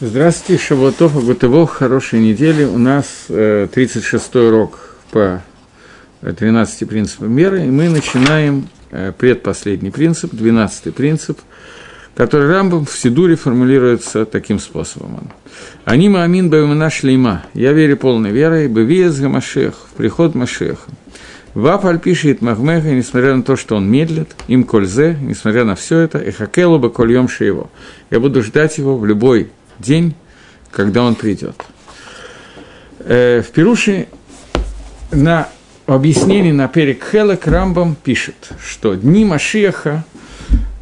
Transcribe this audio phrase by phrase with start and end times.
[0.00, 2.62] Здравствуйте, Шавуатов, Агутывов, хорошей недели.
[2.62, 4.78] У нас э, 36-й урок
[5.10, 5.42] по
[6.20, 11.40] 13 принципам меры, и мы начинаем э, предпоследний принцип, 12 принцип,
[12.14, 15.32] который Рамбом в Сидуре формулируется таким способом.
[15.84, 20.88] «Они маамин бэмина шлейма, я верю полной верой, бывиез гамашех, в приход Машеха.
[21.54, 26.18] Вафаль пишет Махмеха, несмотря на то, что он медлит, им кользе, несмотря на все это,
[26.18, 27.68] и хакелу бы кольем его.
[28.12, 30.14] Я буду ждать его в любой день,
[30.70, 31.56] когда он придет.
[33.00, 34.08] Э, в Перуше
[35.10, 35.48] на
[35.86, 40.04] объяснении на перек Хелек Рамбам пишет, что дни Машеха,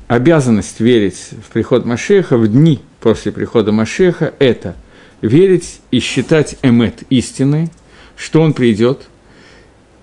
[0.09, 4.74] обязанность верить в приход Машеха, в дни после прихода Машеха, это
[5.20, 7.70] верить и считать эмет истиной,
[8.16, 9.09] что он придет,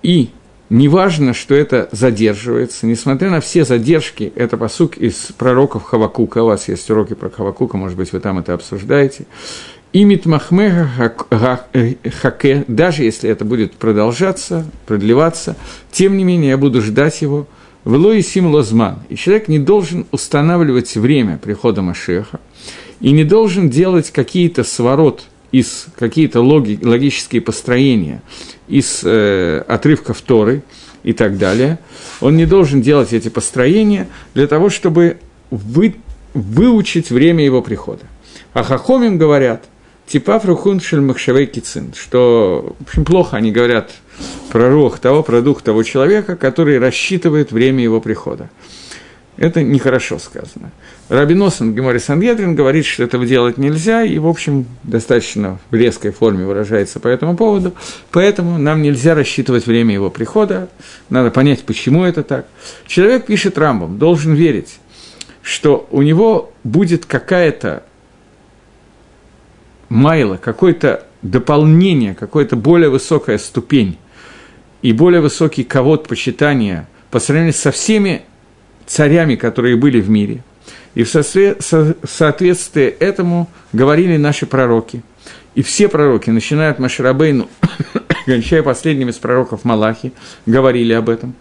[0.02, 0.30] и
[0.74, 6.66] Неважно, что это задерживается, несмотря на все задержки, это посук из пророков Хавакука, у вас
[6.66, 9.26] есть уроки про Хавакука, может быть, вы там это обсуждаете.
[9.92, 11.14] Имит Махмеха
[12.20, 15.54] Хаке, даже если это будет продолжаться, продлеваться,
[15.92, 17.46] тем не менее я буду ждать его
[17.84, 18.98] в Лоисим Лозман.
[19.08, 22.40] И человек не должен устанавливать время прихода Машеха,
[22.98, 28.22] и не должен делать какие-то сворот– из какие-то логи, логические построения
[28.66, 30.64] из э, отрывков Торы
[31.04, 31.78] и так далее.
[32.20, 35.18] Он не должен делать эти построения для того, чтобы
[35.50, 35.94] вы,
[36.34, 38.02] выучить время его прихода.
[38.52, 39.62] А Хахомим говорят,
[40.08, 43.92] типа фрухун шельмахшевей кицин, что, общем, плохо они говорят
[44.50, 48.50] про рух того, про дух того человека, который рассчитывает время его прихода.
[49.36, 50.70] Это нехорошо сказано.
[51.08, 56.44] Рабиносен Гемори Сангедрин говорит, что этого делать нельзя, и, в общем, достаточно в резкой форме
[56.44, 57.74] выражается по этому поводу.
[58.12, 60.68] Поэтому нам нельзя рассчитывать время его прихода,
[61.10, 62.46] надо понять, почему это так.
[62.86, 64.78] Человек пишет Рамбом, должен верить,
[65.42, 67.82] что у него будет какая-то
[69.88, 73.98] майла, какое-то дополнение, какая-то более высокая ступень
[74.82, 78.22] и более высокий ковод почитания по сравнению со всеми
[78.86, 80.42] царями, которые были в мире.
[80.94, 85.02] И в соответствии этому говорили наши пророки.
[85.54, 87.48] И все пророки, начиная от Маширабейну,
[88.26, 90.12] кончая последними из пророков Малахи,
[90.46, 91.34] говорили об этом,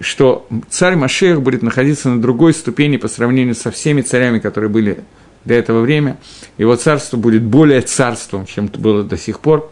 [0.00, 5.00] что царь Машех будет находиться на другой ступени по сравнению со всеми царями, которые были
[5.44, 6.18] до этого время.
[6.58, 9.70] Его царство будет более царством, чем было до сих пор.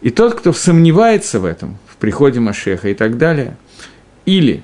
[0.00, 3.56] И тот, кто сомневается в этом, в приходе Машеха и так далее,
[4.26, 4.62] или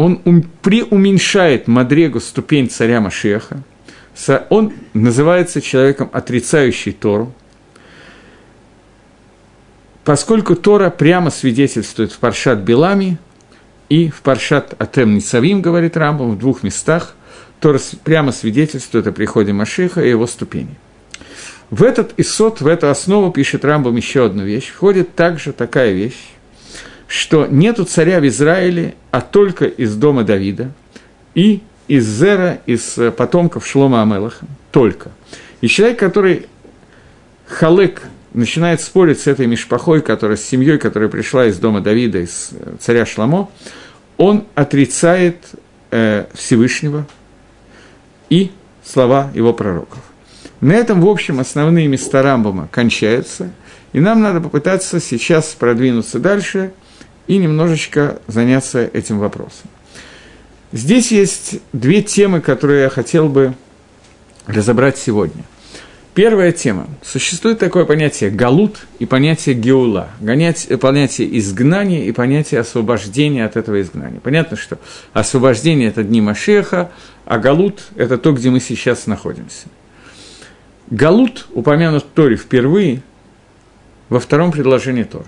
[0.00, 3.62] он преуменьшает Мадрегу ступень царя Машеха,
[4.48, 7.34] он называется человеком, отрицающий Тору,
[10.04, 13.18] поскольку Тора прямо свидетельствует в Паршат Белами
[13.90, 17.14] и в Паршат Атем Нисавим, говорит Рамбам, в двух местах,
[17.60, 20.76] Тора прямо свидетельствует о приходе Машеха и его ступени.
[21.68, 24.70] В этот исот, в эту основу пишет Рамбам еще одну вещь.
[24.70, 26.30] Входит также такая вещь,
[27.10, 30.70] что нету царя в Израиле, а только из дома Давида
[31.34, 35.10] и из Зера, из э, потомков Шлома Амелаха, только.
[35.60, 36.46] И человек, который
[37.48, 42.50] халек, начинает спорить с этой мишпахой, которая, с семьей, которая пришла из дома Давида, из
[42.52, 43.50] э, царя Шламо,
[44.16, 45.38] он отрицает
[45.90, 47.08] э, Всевышнего
[48.28, 48.52] и
[48.84, 49.98] слова его пророков.
[50.60, 53.50] На этом, в общем, основные места Рамбома кончаются,
[53.92, 56.72] и нам надо попытаться сейчас продвинуться дальше–
[57.30, 59.70] и немножечко заняться этим вопросом.
[60.72, 63.54] Здесь есть две темы, которые я хотел бы
[64.48, 65.44] разобрать сегодня.
[66.12, 66.88] Первая тема.
[67.04, 70.08] Существует такое понятие галут и понятие геула.
[70.18, 74.18] Понятие изгнания и понятие освобождения от этого изгнания.
[74.18, 74.80] Понятно, что
[75.12, 76.90] освобождение– это дни Машеха,
[77.26, 79.68] а галут– это то, где мы сейчас находимся.
[80.90, 83.02] Галут упомянут в Торе впервые
[84.08, 85.26] во втором предложении Торы.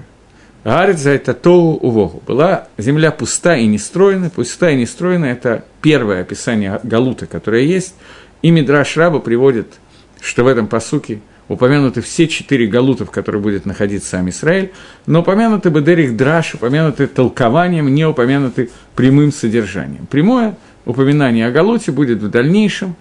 [0.64, 2.22] Гарит за это Тоу Увогу.
[2.26, 4.30] Была земля пуста и нестроена.
[4.30, 7.94] Пуста и нестроена– это первое описание Галута, которое есть.
[8.42, 9.74] И Мидраш Раба приводит,
[10.20, 14.72] что в этом посуке упомянуты все четыре галутов, которые будет находиться сам Израиль,
[15.06, 20.06] но упомянуты Бедерих Драш, упомянуты толкованием, не упомянуты прямым содержанием.
[20.06, 22.96] Прямое упоминание о Галуте будет в дальнейшем,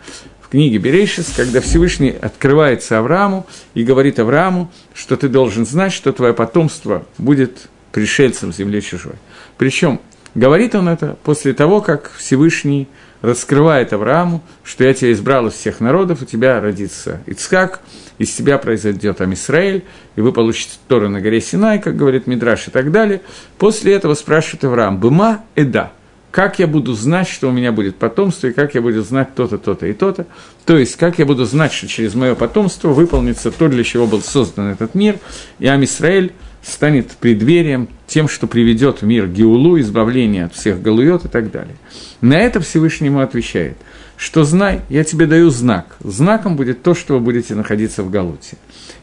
[0.51, 6.33] книге Берейшис, когда Всевышний открывается Аврааму и говорит Аврааму, что ты должен знать, что твое
[6.33, 9.13] потомство будет пришельцем в земле чужой.
[9.57, 10.01] Причем
[10.35, 12.89] говорит он это после того, как Всевышний
[13.21, 17.79] раскрывает Аврааму, что я тебя избрал из всех народов, у тебя родится Ицхак,
[18.17, 19.85] из тебя произойдет Амисраэль,
[20.17, 23.21] и вы получите Тору на горе Синай, как говорит Мидраш и так далее.
[23.57, 25.91] После этого спрашивает Авраам, «Быма эда?»
[26.31, 29.57] Как я буду знать, что у меня будет потомство, и как я буду знать то-то,
[29.57, 30.25] то-то и то-то.
[30.65, 34.21] То есть, как я буду знать, что через мое потомство выполнится то, для чего был
[34.21, 35.17] создан этот мир,
[35.59, 36.31] и Амисраэль
[36.63, 41.75] станет преддверием тем, что приведет в мир Геулу, избавление от всех галует и так далее.
[42.21, 43.77] На это Всевышний ему отвечает,
[44.15, 45.95] что знай, я тебе даю знак.
[46.01, 48.57] Знаком будет то, что вы будете находиться в Галуте.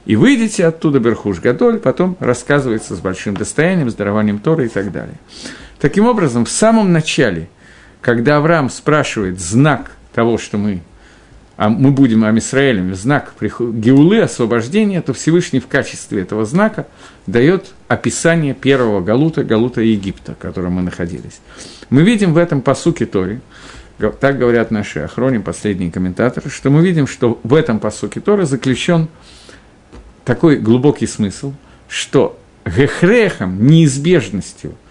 [0.07, 4.93] И выйдете оттуда Берхуш Гадоль, потом рассказывается с большим достоянием, с дарованием Торы и так
[4.93, 5.17] далее.
[5.81, 7.49] Таким образом, в самом начале,
[8.01, 10.83] когда Авраам спрашивает знак того, что мы
[11.57, 16.87] а мы будем Амисраэлем, знак Геулы, освобождения, то Всевышний в качестве этого знака
[17.27, 21.41] дает описание первого Галута, Галута Египта, в котором мы находились.
[21.91, 23.41] Мы видим в этом посуке Тори,
[24.21, 29.09] так говорят наши охрони, последние комментаторы, что мы видим, что в этом посуке Торы заключен
[30.25, 31.55] такой глубокий смысл,
[31.89, 34.77] что гехрехом, неизбежностью–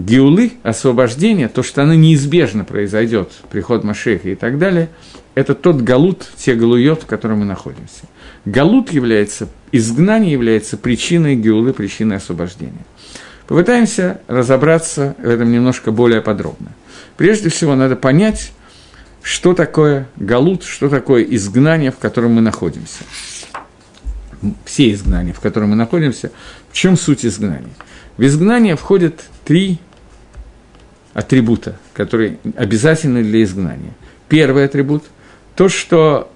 [0.00, 4.88] Геулы, освобождение, то, что оно неизбежно произойдет, приход Машеха и так далее,
[5.34, 8.04] это тот галут, те галуйот, в котором мы находимся.
[8.46, 12.84] Галут является, изгнание является причиной геулы, причиной освобождения.
[13.46, 16.72] Попытаемся разобраться в этом немножко более подробно.
[17.18, 18.52] Прежде всего, надо понять,
[19.22, 23.04] что такое галут, что такое изгнание, в котором мы находимся.
[24.64, 26.32] Все изгнания, в котором мы находимся,
[26.70, 27.74] в чем суть изгнания?
[28.16, 29.78] В изгнание входят три
[31.14, 33.92] атрибута, которые обязательны для изгнания.
[34.28, 35.04] Первый атрибут–
[35.56, 36.30] то, что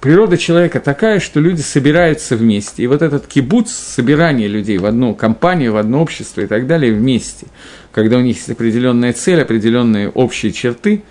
[0.00, 2.82] природа человека такая, что люди собираются вместе.
[2.82, 6.92] И вот этот кибуц, собирание людей в одну компанию, в одно общество и так далее
[6.92, 7.46] вместе,
[7.92, 11.02] когда у них есть определенная цель, определенные общие черты,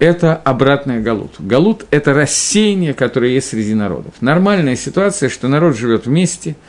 [0.00, 1.34] это обратная галут.
[1.38, 4.14] Галут– это рассеяние, которое есть среди народов.
[4.20, 6.56] Нормальная ситуация, что народ живет вместе–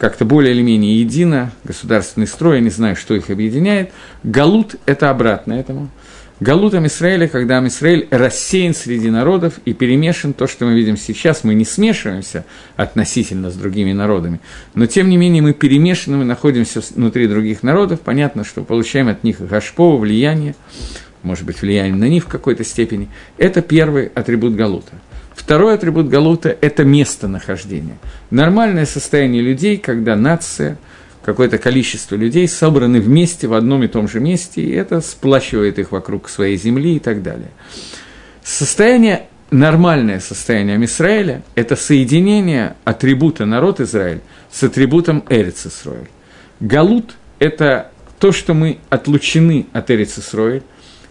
[0.00, 3.92] как-то более или менее едино, государственный строй, я не знаю, что их объединяет.
[4.22, 5.90] Галут– это обратно этому.
[6.40, 11.52] Галут Амисраэля, когда Амисраэль рассеян среди народов и перемешан, то, что мы видим сейчас, мы
[11.52, 14.40] не смешиваемся относительно с другими народами,
[14.74, 19.22] но тем не менее мы перемешаны, мы находимся внутри других народов, понятно, что получаем от
[19.22, 20.54] них гашпо, влияние,
[21.22, 23.10] может быть, влияние на них в какой-то степени.
[23.36, 24.92] Это первый атрибут Галута–
[25.40, 27.96] Второй атрибут Галута– это местонахождение.
[28.30, 30.76] Нормальное состояние людей, когда нация,
[31.24, 35.92] какое-то количество людей собраны вместе в одном и том же месте, и это сплачивает их
[35.92, 37.48] вокруг своей земли и так далее.
[38.44, 44.20] Состояние, нормальное состояние Израиля– это соединение атрибута народ Израиль
[44.52, 46.10] с атрибутом Эрец Исраиль.
[46.60, 50.62] Галут– это то, что мы отлучены от Эрец Исраиль,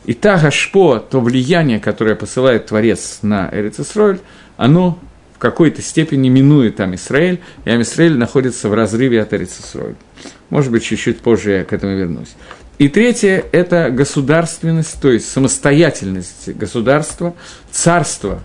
[0.06, 4.20] и та гашпо, то влияние, которое посылает Творец на Эрицисроэль,
[4.58, 5.00] оно
[5.36, 9.96] в какой-то степени минует там Израиль, и Амисраэль находится в разрыве от Эрицисроэль.
[10.50, 12.36] Может быть, чуть-чуть позже я к этому вернусь.
[12.78, 17.36] И третье– это государственность, то есть самостоятельность государства,
[17.72, 18.42] царство,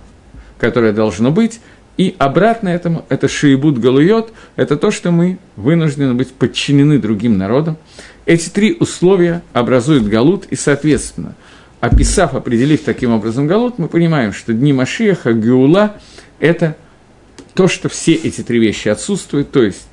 [0.59, 1.61] которое должно быть,
[1.97, 7.77] и обратно этому– это шиебут галуйот, это то, что мы вынуждены быть подчинены другим народам.
[8.27, 11.35] Эти три условия образуют галут, и, соответственно,
[11.81, 15.97] описав, определив таким образом Галут, мы понимаем, что дни Машиаха, Геула–
[16.39, 16.77] это
[17.53, 19.87] то, что все эти три вещи отсутствуют, то есть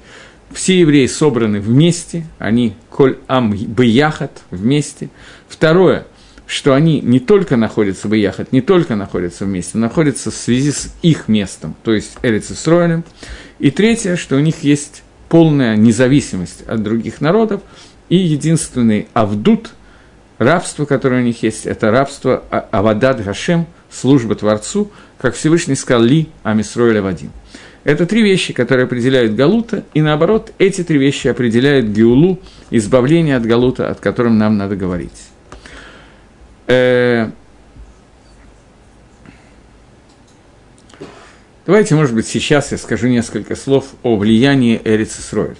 [0.52, 5.10] все евреи собраны вместе, они коль ам бияхат вместе.
[5.48, 6.06] Второе,
[6.46, 11.28] что они не только находятся бияхат, не только находятся вместе, находятся в связи с их
[11.28, 13.04] местом, то есть Эрицесройлем.
[13.60, 17.62] И третье, что у них есть полная независимость от других народов,
[18.12, 19.72] и единственный авдут–
[20.42, 24.90] Рабство, которое у них есть, это рабство а-, Авадат Гашем, служба Творцу,
[25.20, 27.32] как Всевышний сказал Ли Амисроэля Вадим.
[27.84, 32.40] Это три вещи, которые определяют Галута, и наоборот, эти три вещи определяют Геулу,
[32.72, 35.12] избавление от Галута, от которым нам надо говорить.
[36.66, 37.30] Э,
[41.68, 45.58] давайте, может быть, сейчас я скажу несколько слов о влиянии Эриц Исроэль.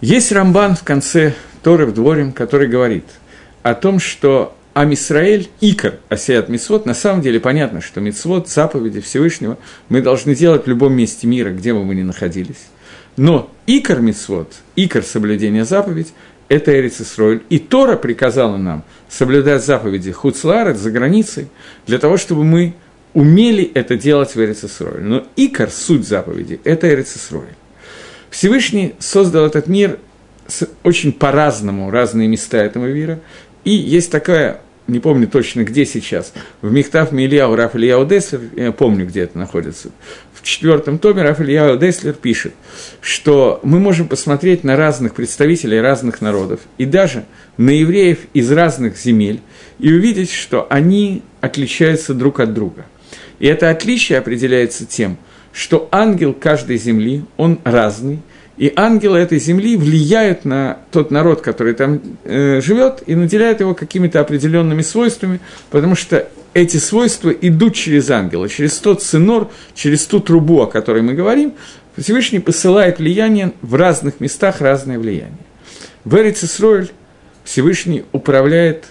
[0.00, 3.04] Есть Рамбан в конце Торы в Дворим, который говорит–
[3.62, 9.58] о том, что Амисраэль, Икар, Асиат Мицвод, на самом деле понятно, что Мицвод, заповеди Всевышнего
[9.88, 12.68] мы должны делать в любом месте мира, где бы мы ни находились.
[13.16, 16.12] Но Икар Мицвод, Икар соблюдения заповедь,
[16.48, 17.38] это Эрицисроэль.
[17.38, 17.42] Исроэль.
[17.50, 21.48] И Тора приказала нам соблюдать заповеди Хуцларет за границей,
[21.86, 22.74] для того, чтобы мы
[23.12, 25.02] умели это делать в Эрицисроэль.
[25.02, 27.59] Но Икар, суть заповеди, это Эрицисроэль.
[28.30, 29.98] Всевышний создал этот мир
[30.82, 33.20] очень по-разному, разные места этого мира–
[33.64, 36.32] и есть такая не помню точно где сейчас,
[36.62, 39.90] в Мехтав Мильяу Раф Ильяу Деслер, я помню, где это находится,
[40.34, 42.54] в четвертом томе Раф Ильяу Деслер пишет,
[43.00, 47.24] что мы можем посмотреть на разных представителей разных народов, и даже
[47.56, 49.40] на евреев из разных земель,
[49.78, 52.84] и увидеть, что они отличаются друг от друга.
[53.38, 55.18] И это отличие определяется тем,
[55.52, 58.20] что ангел каждой земли, он разный,
[58.56, 63.74] и ангелы этой земли влияют на тот народ, который там э, живет, и наделяют его
[63.74, 65.40] какими-то определенными свойствами,
[65.70, 71.00] потому что эти свойства идут через ангела, через тот цинор, через ту трубу, о которой
[71.00, 71.54] мы говорим,
[71.96, 75.38] Всевышний посылает влияние в разных местах, разное влияние.
[76.04, 76.90] В Эрицисройль
[77.44, 78.86] Всевышний управляет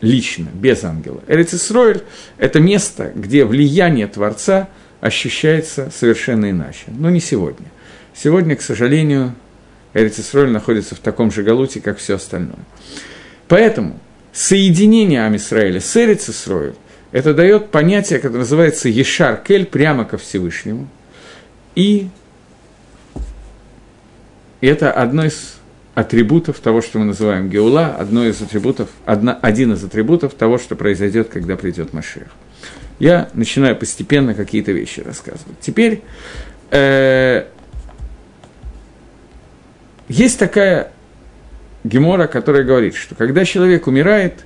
[0.00, 1.20] лично, без ангела.
[1.26, 2.02] Эрицисройль–
[2.38, 4.68] это место, где влияние Творца
[5.02, 7.66] ощущается совершенно иначе, но не сегодня–
[8.14, 9.34] Сегодня, к сожалению,
[9.94, 12.64] Эрицисроль находится в таком же галуте, как все остальное.
[13.48, 13.98] Поэтому
[14.32, 16.74] соединение Амисраэля с Эрицисроем
[17.10, 20.88] это дает понятие, которое называется Ешар Кель, прямо ко Всевышнему.
[21.74, 22.08] И
[24.60, 25.56] это одно из
[25.94, 30.74] атрибутов того, что мы называем Геула, одно из атрибутов, одна, один из атрибутов того, что
[30.74, 32.28] произойдет, когда придет Машех.
[32.98, 35.58] Я начинаю постепенно какие-то вещи рассказывать.
[35.60, 36.02] Теперь
[36.70, 37.46] э,
[40.08, 40.92] есть такая
[41.84, 44.44] гемора, которая говорит, что когда человек умирает,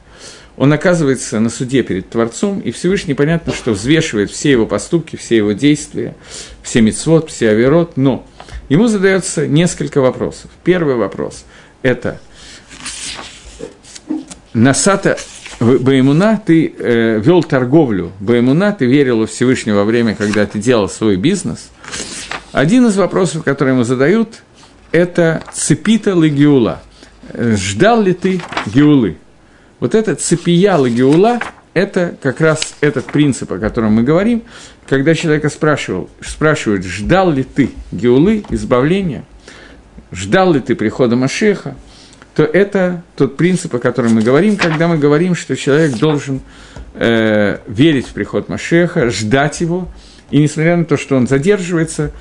[0.56, 5.36] он оказывается на суде перед Творцом, и Всевышний, понятно, что взвешивает все его поступки, все
[5.36, 6.14] его действия,
[6.62, 8.26] все мецвод, все аверот, но
[8.68, 10.50] ему задается несколько вопросов.
[10.64, 11.44] Первый вопрос–
[11.82, 12.20] это
[14.54, 15.18] Насата
[15.60, 20.88] Баимуна, ты э, вел торговлю, Баимуна, ты верил во Всевышнего во время, когда ты делал
[20.88, 21.70] свой бизнес.
[22.52, 24.42] Один из вопросов, которые ему задают,
[24.92, 26.82] это цепита лагиула.
[27.32, 29.16] Ждал ли ты геулы?
[29.80, 31.40] Вот это цепия лагиула–
[31.76, 34.44] это как раз этот принцип, о котором мы говорим,
[34.88, 39.24] когда человека спрашивал, спрашивают, ждал ли ты геулы, избавления,
[40.10, 41.76] ждал ли ты прихода Машеха,
[42.36, 46.40] то это тот принцип, о котором мы говорим, когда мы говорим, что человек должен
[46.94, 49.88] э, верить в приход Машеха, ждать его,
[50.30, 52.12] и несмотря на то, что он задерживается,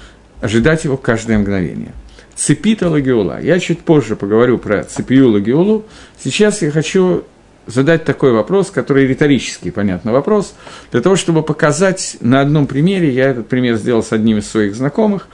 [0.41, 1.93] ожидать его каждое мгновение–
[2.35, 3.41] цепита лагиула.
[3.41, 5.85] Я чуть позже поговорю про цепию лагиулу.
[6.21, 7.23] Сейчас я хочу
[7.65, 10.53] задать такой вопрос, который риторический, понятно, вопрос,
[10.91, 14.75] для того, чтобы показать на одном примере, я этот пример сделал с одним из своих
[14.75, 15.27] знакомых,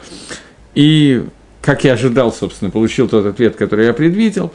[0.74, 1.26] и,
[1.62, 4.52] как я ожидал, собственно, получил тот ответ, который я предвидел,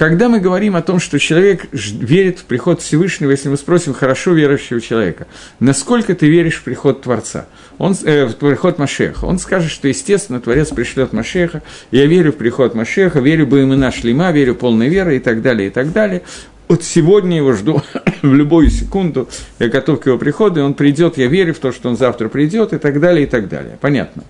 [0.00, 4.32] когда мы говорим о том, что человек верит в приход Всевышнего, если мы спросим хорошо
[4.32, 5.26] верующего человека,
[5.58, 10.40] насколько ты веришь в приход Творца, он, э, в приход Машеха, он скажет, что, естественно,
[10.40, 15.18] Творец пришлет Машеха, я верю в приход Машеха, верю бы имена Шлима, верю полной верой
[15.18, 16.22] и так далее, и так далее.
[16.68, 17.82] Вот сегодня его жду
[18.22, 19.28] в любую секунду,
[19.58, 22.30] я готов к его приходу, и он придет, я верю в то, что он завтра
[22.30, 23.76] придет, и так далее, и так далее.
[23.78, 24.24] Понятно.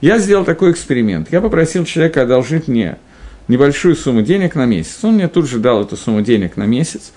[0.00, 1.28] Я сделал такой эксперимент.
[1.32, 2.98] Я попросил человека одолжить мне
[3.48, 4.98] небольшую сумму денег на месяц.
[5.02, 7.12] Он мне тут же дал эту сумму денег на месяц,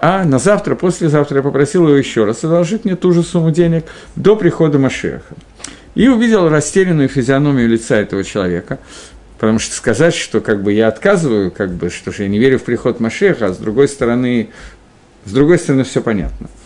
[0.00, 3.84] а на завтра, послезавтра я попросил его еще раз одолжить мне ту же сумму денег
[4.16, 5.34] до прихода Машеха.
[5.94, 8.80] И увидел растерянную физиономию лица этого человека,
[9.38, 12.58] потому что сказать, что как бы я отказываю, как бы, что же я не верю
[12.58, 14.48] в приход Машеха, а с другой стороны,
[15.24, 16.48] с другой стороны все понятно–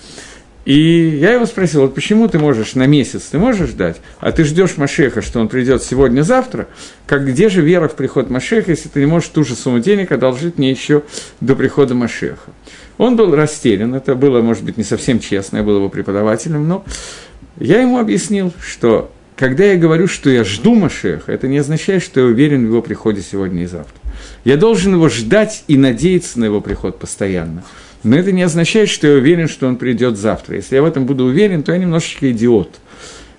[0.68, 4.44] и я его спросил, вот почему ты можешь на месяц, ты можешь ждать, а ты
[4.44, 6.68] ждешь Машеха, что он придет сегодня-завтра,
[7.06, 10.12] как где же вера в приход Машеха, если ты не можешь ту же сумму денег
[10.12, 11.04] одолжить мне еще
[11.40, 12.50] до прихода Машеха?
[12.98, 16.84] Он был растерян, это было, может быть, не совсем честно, я был его преподавателем, но
[17.58, 22.20] я ему объяснил, что когда я говорю, что я жду Машеха, это не означает, что
[22.20, 23.96] я уверен в его приходе сегодня и завтра.
[24.44, 27.64] Я должен его ждать и надеяться на его приход постоянно.
[28.08, 30.56] Но это не означает, что я уверен, что он придет завтра.
[30.56, 32.80] Если я в этом буду уверен, то я немножечко идиот.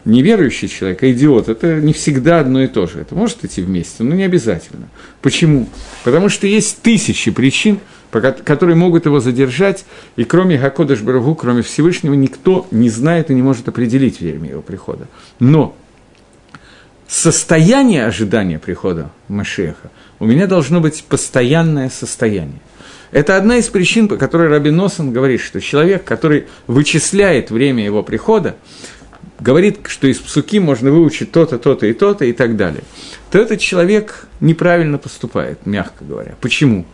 [0.06, 3.00] Неверующий человек, а идиот– это не всегда одно и то же.
[3.00, 4.88] Это может идти вместе, но не обязательно.
[5.24, 5.68] Почему?
[6.04, 7.80] Потому что есть тысячи причин,
[8.12, 9.86] которые могут его задержать,
[10.16, 14.62] и кроме Гакодыш Барагу, кроме Всевышнего, никто не знает и не может определить время его
[14.62, 15.08] прихода.
[15.40, 15.76] Но
[17.08, 22.62] состояние ожидания прихода Машеха у меня должно быть постоянное состояние.
[23.12, 28.04] Это одна из причин, по которой Раби Носон говорит, что человек, который вычисляет время его
[28.04, 28.56] прихода,
[29.40, 32.84] говорит, что из псуки можно выучить то-то, то-то и то-то и так далее,
[33.32, 36.36] то этот человек неправильно поступает, мягко говоря.
[36.42, 36.86] Почему?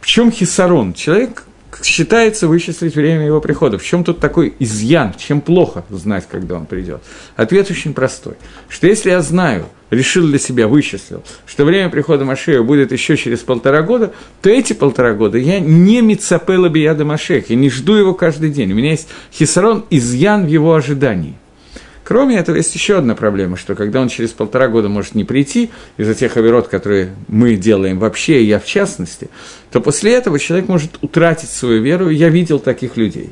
[0.00, 0.94] В чем хисарон?
[0.94, 1.44] Человек
[1.82, 3.78] считается вычислить время его прихода.
[3.78, 5.14] В чем тут такой изъян?
[5.16, 7.02] Чем плохо знать, когда он придет?
[7.36, 8.34] Ответ очень простой.
[8.68, 13.40] Что если я знаю решил для себя, вычислил, что время прихода Машея будет еще через
[13.40, 18.14] полтора года, то эти полтора года я не мицапела бияда Машех, я не жду его
[18.14, 18.72] каждый день.
[18.72, 21.34] У меня есть хисарон, изъян в его ожидании.
[22.04, 25.70] Кроме этого, есть еще одна проблема, что когда он через полтора года может не прийти
[25.96, 29.30] из-за тех оверот, которые мы делаем вообще, и я в частности,
[29.72, 32.10] то после этого человек может утратить свою веру.
[32.10, 33.30] Я видел таких людей,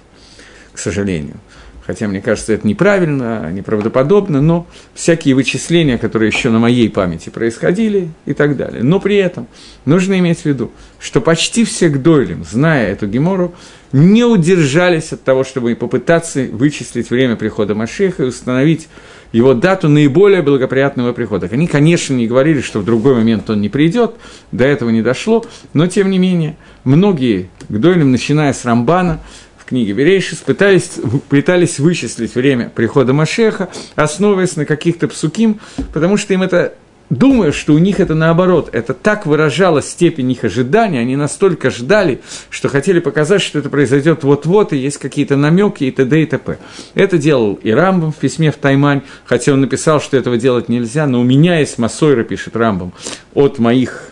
[0.72, 1.36] к сожалению–
[1.86, 8.10] хотя мне кажется, это неправильно, неправдоподобно, но всякие вычисления, которые еще на моей памяти происходили
[8.26, 8.82] и так далее.
[8.82, 9.46] Но при этом
[9.84, 13.54] нужно иметь в виду, что почти все гдойлем, зная эту гемору,
[13.92, 18.88] не удержались от того, чтобы попытаться вычислить время прихода Машеха и установить
[19.32, 21.48] его дату наиболее благоприятного прихода.
[21.50, 24.14] Они, конечно, не говорили, что в другой момент он не придет,
[24.50, 29.20] до этого не дошло, но, тем не менее, многие Гдойлем, начиная с Рамбана,
[29.64, 30.92] книге Берейшис, пытались,
[31.28, 35.60] пытались вычислить время прихода Машеха, основываясь на каких-то псуким,
[35.92, 36.74] потому что им это
[37.12, 42.22] думаю, что у них это наоборот, это так выражало степень их ожидания, они настолько ждали,
[42.48, 46.22] что хотели показать, что это произойдет вот-вот, и есть какие-то намеки и т.д.
[46.22, 46.58] и т.п.
[46.94, 51.06] Это делал и Рамбом в письме в Таймань, хотя он написал, что этого делать нельзя,
[51.06, 52.92] но у меня есть Масойра, пишет Рамбом,
[53.34, 54.11] от моих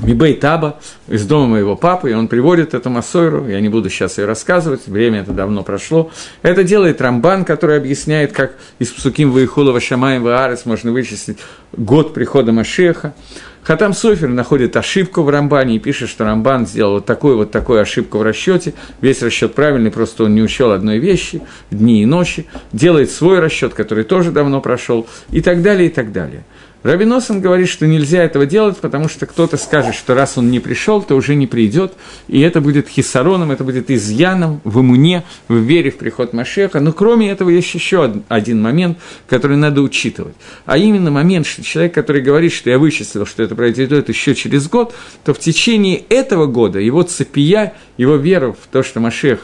[0.00, 0.78] Мибей Таба
[1.08, 4.86] из дома моего папы, и он приводит эту Массойру, я не буду сейчас ее рассказывать,
[4.86, 6.10] время это давно прошло.
[6.42, 11.38] Это делает Рамбан, который объясняет, как из Псуким Ваихулова Шамаем Ваарес можно вычислить
[11.72, 13.12] год прихода Машеха.
[13.68, 17.82] Хатам Софер находит ошибку в Рамбане и пишет, что Рамбан сделал вот такую вот такую
[17.82, 18.72] ошибку в расчете.
[19.02, 22.46] Весь расчет правильный, просто он не учел одной вещи, дни и ночи.
[22.72, 26.44] Делает свой расчет, который тоже давно прошел, и так далее, и так далее.
[26.84, 31.02] Рабиносен говорит, что нельзя этого делать, потому что кто-то скажет, что раз он не пришел,
[31.02, 31.94] то уже не придет,
[32.28, 36.78] и это будет хисароном, это будет изъяном в имуне, в вере в приход Машеха.
[36.78, 40.34] Но кроме этого есть еще один момент, который надо учитывать.
[40.66, 44.68] А именно момент, что человек, который говорит, что я вычислил, что это произойдет еще через
[44.68, 44.94] год,
[45.24, 49.40] то в течение этого года его цепия, его вера в то, что Машех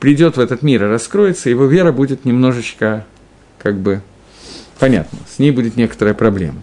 [0.00, 3.04] придет в этот мир и раскроется, его вера будет немножечко
[3.58, 4.00] как бы
[4.84, 6.60] понятно, с ней будет некоторая проблема.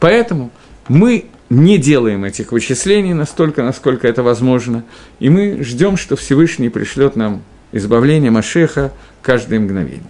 [0.00, 0.50] Поэтому
[0.88, 4.82] мы не делаем этих вычислений настолько, насколько это возможно,
[5.20, 10.02] и мы ждем, что Всевышний пришлет нам избавление Машеха каждое мгновение.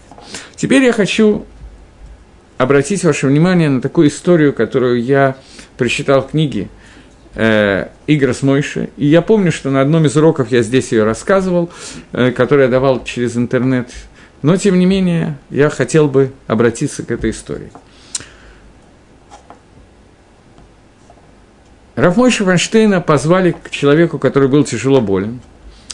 [0.57, 1.45] Теперь я хочу
[2.57, 5.37] обратить ваше внимание на такую историю, которую я
[5.77, 6.71] прочитал в книге
[7.35, 8.89] э, «Игра с Мойши».
[8.97, 11.69] И я помню, что на одном из уроков я здесь ее рассказывал,
[12.13, 13.91] э, который я давал через интернет
[14.43, 17.71] но, тем не менее, я хотел бы обратиться к этой истории.
[21.97, 25.41] Рафмойша Ванштейна позвали к человеку, который был тяжело болен.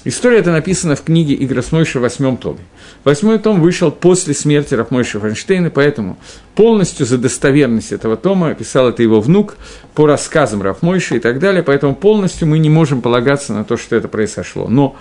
[0.04, 2.60] История эта написана в книге Игросмойша в восьмом томе.
[3.02, 6.16] Восьмой том вышел после смерти Рафмойша Ванштейна, поэтому
[6.54, 9.56] полностью за достоверность этого тома писал это его внук
[9.94, 13.96] по рассказам Рафмойша и так далее, поэтому полностью мы не можем полагаться на то, что
[13.96, 14.68] это произошло.
[14.68, 14.94] Но,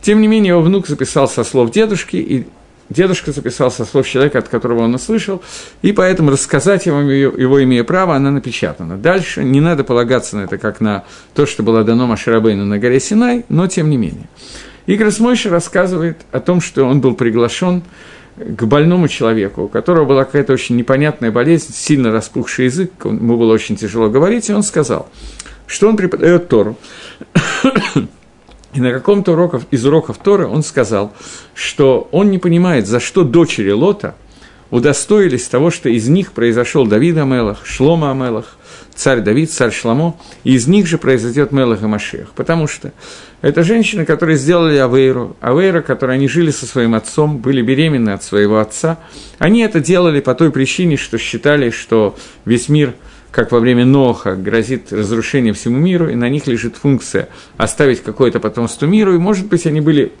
[0.00, 2.46] тем не менее, его внук записал со слов дедушки, и
[2.88, 5.42] Дедушка записал со слов человека, от которого он услышал,
[5.82, 8.96] и поэтому рассказать ему его, имея право, она напечатана.
[8.96, 13.00] Дальше не надо полагаться на это, как на то, что было дано Маширабейну на горе
[13.00, 14.28] Синай, но тем не менее.
[14.86, 17.82] Игорь Смойша рассказывает о том, что он был приглашен
[18.36, 23.52] к больному человеку, у которого была какая-то очень непонятная болезнь, сильно распухший язык, ему было
[23.52, 25.08] очень тяжело говорить, и он сказал,
[25.66, 26.76] что он преподает Тору.
[28.76, 31.14] И на каком-то уроков, из уроков Торы он сказал,
[31.54, 34.14] что он не понимает, за что дочери Лота
[34.70, 38.58] удостоились того, что из них произошел Давид Амелах, Шлома Амелах,
[38.94, 42.32] царь Давид, царь Шламо, и из них же произойдет Мелах и Машех.
[42.36, 42.92] Потому что
[43.40, 48.24] это женщины, которые сделали Авейру, Авейра, которые они жили со своим отцом, были беременны от
[48.24, 48.98] своего отца,
[49.38, 52.92] они это делали по той причине, что считали, что весь мир–
[53.36, 58.40] как во время Ноха грозит разрушение всему миру, и на них лежит функция оставить какое-то
[58.40, 60.12] потомство миру, и, может быть, они были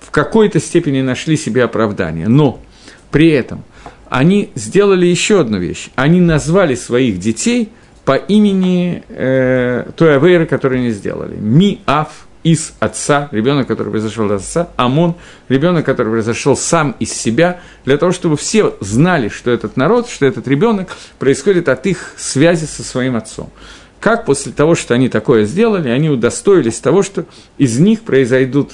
[0.00, 2.26] в какой-то степени нашли себе оправдание.
[2.26, 2.62] Но
[3.10, 3.64] при этом
[4.08, 5.90] они сделали еще одну вещь.
[5.94, 7.68] Они назвали своих детей
[8.06, 11.36] по имени э, той Авейры, которую они сделали.
[11.36, 15.14] Ми Аф из отца, ребенок, который произошел от отца, Амон,
[15.48, 20.26] ребенок, который произошел сам из себя, для того, чтобы все знали, что этот народ, что
[20.26, 23.50] этот ребенок происходит от их связи со своим отцом.
[23.98, 27.24] Как после того, что они такое сделали, они удостоились того, что
[27.56, 28.72] из них произойдут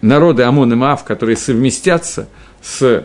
[0.00, 2.28] народы Амон и Маав, которые совместятся
[2.62, 3.04] с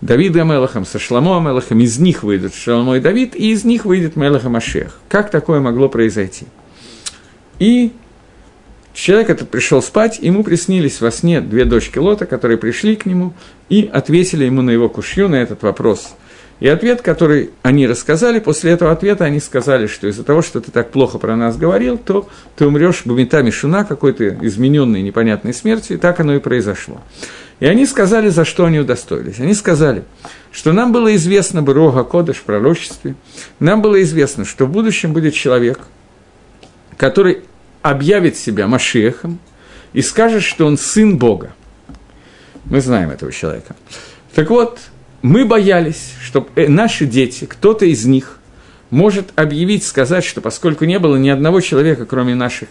[0.00, 4.16] Давидом Амелахом, со Шламо Амелахом, из них выйдут Шламо и Давид, и из них выйдет
[4.16, 4.98] Мелах и Машех.
[5.10, 6.46] Как такое могло произойти?
[7.58, 7.92] И
[8.92, 13.32] Человек этот пришел спать, ему приснились во сне две дочки Лота, которые пришли к нему
[13.68, 16.14] и ответили ему на его кушью, на этот вопрос.
[16.58, 20.70] И ответ, который они рассказали, после этого ответа они сказали, что из-за того, что ты
[20.70, 26.00] так плохо про нас говорил, то ты умрешь бумитами шуна какой-то измененной непонятной смертью, и
[26.00, 27.00] так оно и произошло.
[27.60, 29.40] И они сказали, за что они удостоились.
[29.40, 30.04] Они сказали,
[30.52, 33.14] что нам было известно бы Рога Кодыш в пророчестве,
[33.58, 35.80] нам было известно, что в будущем будет человек,
[36.98, 37.42] который
[37.82, 39.38] объявит себя Машехом
[39.92, 41.52] и скажет, что он сын Бога.
[42.64, 43.74] Мы знаем этого человека.
[44.34, 44.78] Так вот,
[45.22, 48.38] мы боялись, что э, наши дети, кто-то из них,
[48.90, 52.68] может объявить, сказать, что поскольку не было ни одного человека, кроме наших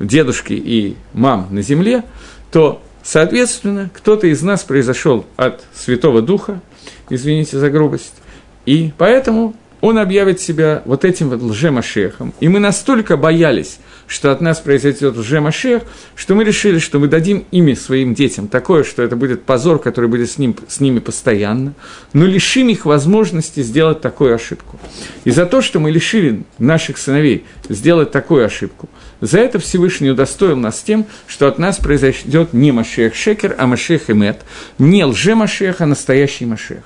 [0.00, 2.04] дедушки и мам на земле,
[2.50, 6.60] то, соответственно, кто-то из нас произошел от Святого Духа,
[7.08, 8.14] извините за грубость,
[8.66, 12.34] и поэтому он объявит себя вот этим вот лжемашехом.
[12.40, 13.78] И мы настолько боялись,
[14.12, 18.84] что от нас произойдет лжемашех, что мы решили, что мы дадим имя своим детям такое,
[18.84, 21.72] что это будет позор, который будет с, ним, с ними постоянно,
[22.12, 24.78] но лишим их возможности сделать такую ошибку.
[25.24, 28.90] И за то, что мы лишили наших сыновей сделать такую ошибку,
[29.22, 34.10] за это Всевышний удостоил нас тем, что от нас произойдет не Машех Шекер, а Машех
[34.10, 34.40] Эмет,
[34.78, 36.82] не лже-Машех, а настоящий Машех.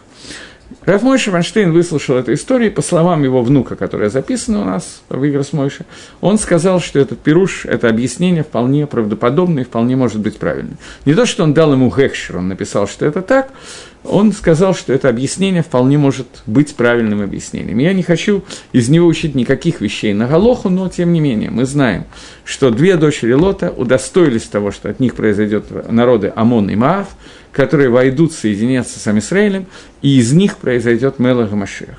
[0.85, 5.29] Раф Мойша Ванштейн выслушал эту историю, по словам его внука, которая записана у нас в
[5.29, 5.85] Игрос Мойша,
[6.21, 10.79] он сказал, что этот пируш, это объяснение вполне правдоподобное и вполне может быть правильным.
[11.05, 13.51] Не то, что он дал ему гекшер, он написал, что это так,
[14.05, 17.79] он сказал, что это объяснение вполне может быть правильным объяснением.
[17.79, 21.65] Я не хочу из него учить никаких вещей на Галоху, но тем не менее мы
[21.65, 22.05] знаем,
[22.45, 27.09] что две дочери Лота удостоились того, что от них произойдет народы Амон и Маав,
[27.57, 29.65] которые войдут соединяться с Амисраилем,
[30.03, 31.97] и из них произойдет Мелах Машех.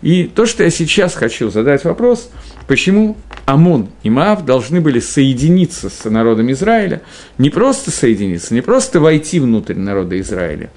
[0.00, 2.30] И то, что я сейчас хочу задать вопрос,
[2.66, 3.14] почему
[3.44, 7.02] Амон и Маав должны были соединиться с народом Израиля,
[7.36, 10.70] не просто соединиться, не просто войти внутрь народа Израиля,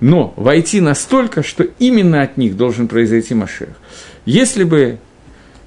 [0.00, 3.70] но войти настолько, что именно от них должен произойти Машех.
[4.26, 4.98] Если бы,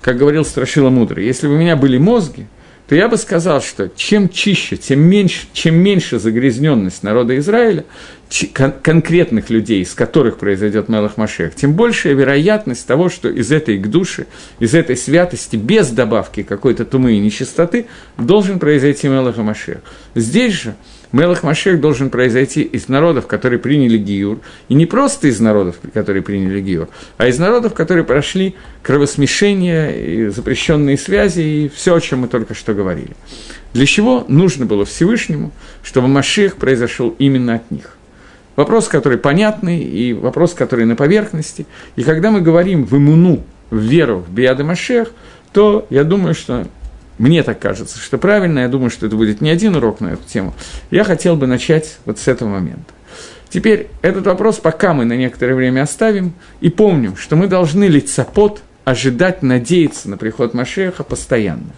[0.02, 2.46] как говорил Страшила Мудрый, если бы у меня были мозги,
[2.90, 7.86] то я бы сказал, что чем чище, тем меньше, чем меньше загрязненность народа Израиля,
[8.52, 13.78] кон- конкретных людей, из которых произойдет Мелах Машех, тем большая вероятность того, что из этой
[13.78, 14.26] гдуши,
[14.58, 17.86] из этой святости, без добавки какой-то тумы и нечистоты,
[18.18, 19.78] должен произойти Мелах Машех.
[20.16, 20.76] Здесь же
[21.12, 26.22] Мелах Машех должен произойти из народов, которые приняли Гиюр, и не просто из народов, которые
[26.22, 32.20] приняли Гиюр, а из народов, которые прошли кровосмешение, и запрещенные связи и все, о чем
[32.20, 33.16] мы только что говорили.
[33.74, 35.52] Для чего нужно было Всевышнему,
[35.84, 37.98] чтобы Машех произошел именно от них?
[38.56, 41.66] Вопрос, который понятный, и вопрос, который на поверхности.
[41.96, 45.12] И когда мы говорим в иммуну, в веру в Биада Машех,
[45.54, 46.68] то я думаю, что
[47.20, 50.24] мне так кажется, что правильно, я думаю, что это будет не один урок на эту
[50.24, 50.56] тему.
[50.90, 52.94] Я хотел бы начать вот с этого момента.
[53.50, 58.62] Теперь этот вопрос пока мы на некоторое время оставим и помним, что мы должны лицапот
[58.86, 61.72] ожидать, надеяться на приход Машеха постоянно.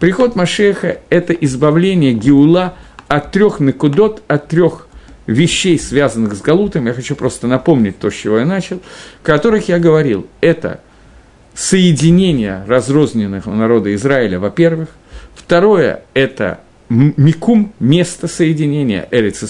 [0.00, 2.74] Приход Машеха– это избавление Геула
[3.06, 4.88] от трех накудот, от трех
[5.26, 6.86] вещей, связанных с Галутом.
[6.86, 8.78] Я хочу просто напомнить то, с чего я начал,
[9.22, 10.26] о которых я говорил.
[10.40, 10.80] Это–
[11.54, 14.88] соединения разрозненных народа Израиля, во-первых.
[15.34, 19.44] Второе– это микум, место соединения Эрец.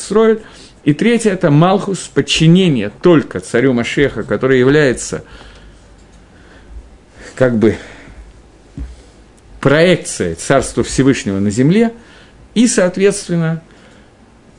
[0.84, 5.24] И третье– это Малхус, подчинение только царю Машеха, который является
[7.34, 7.76] как бы
[9.60, 11.92] проекцией Царства Всевышнего на земле,
[12.54, 13.62] и, соответственно,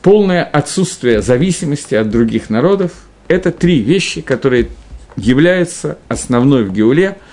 [0.02, 2.92] полное отсутствие зависимости от других народов–
[3.28, 4.68] это три вещи, которые
[5.14, 7.16] являются основной в Геуле–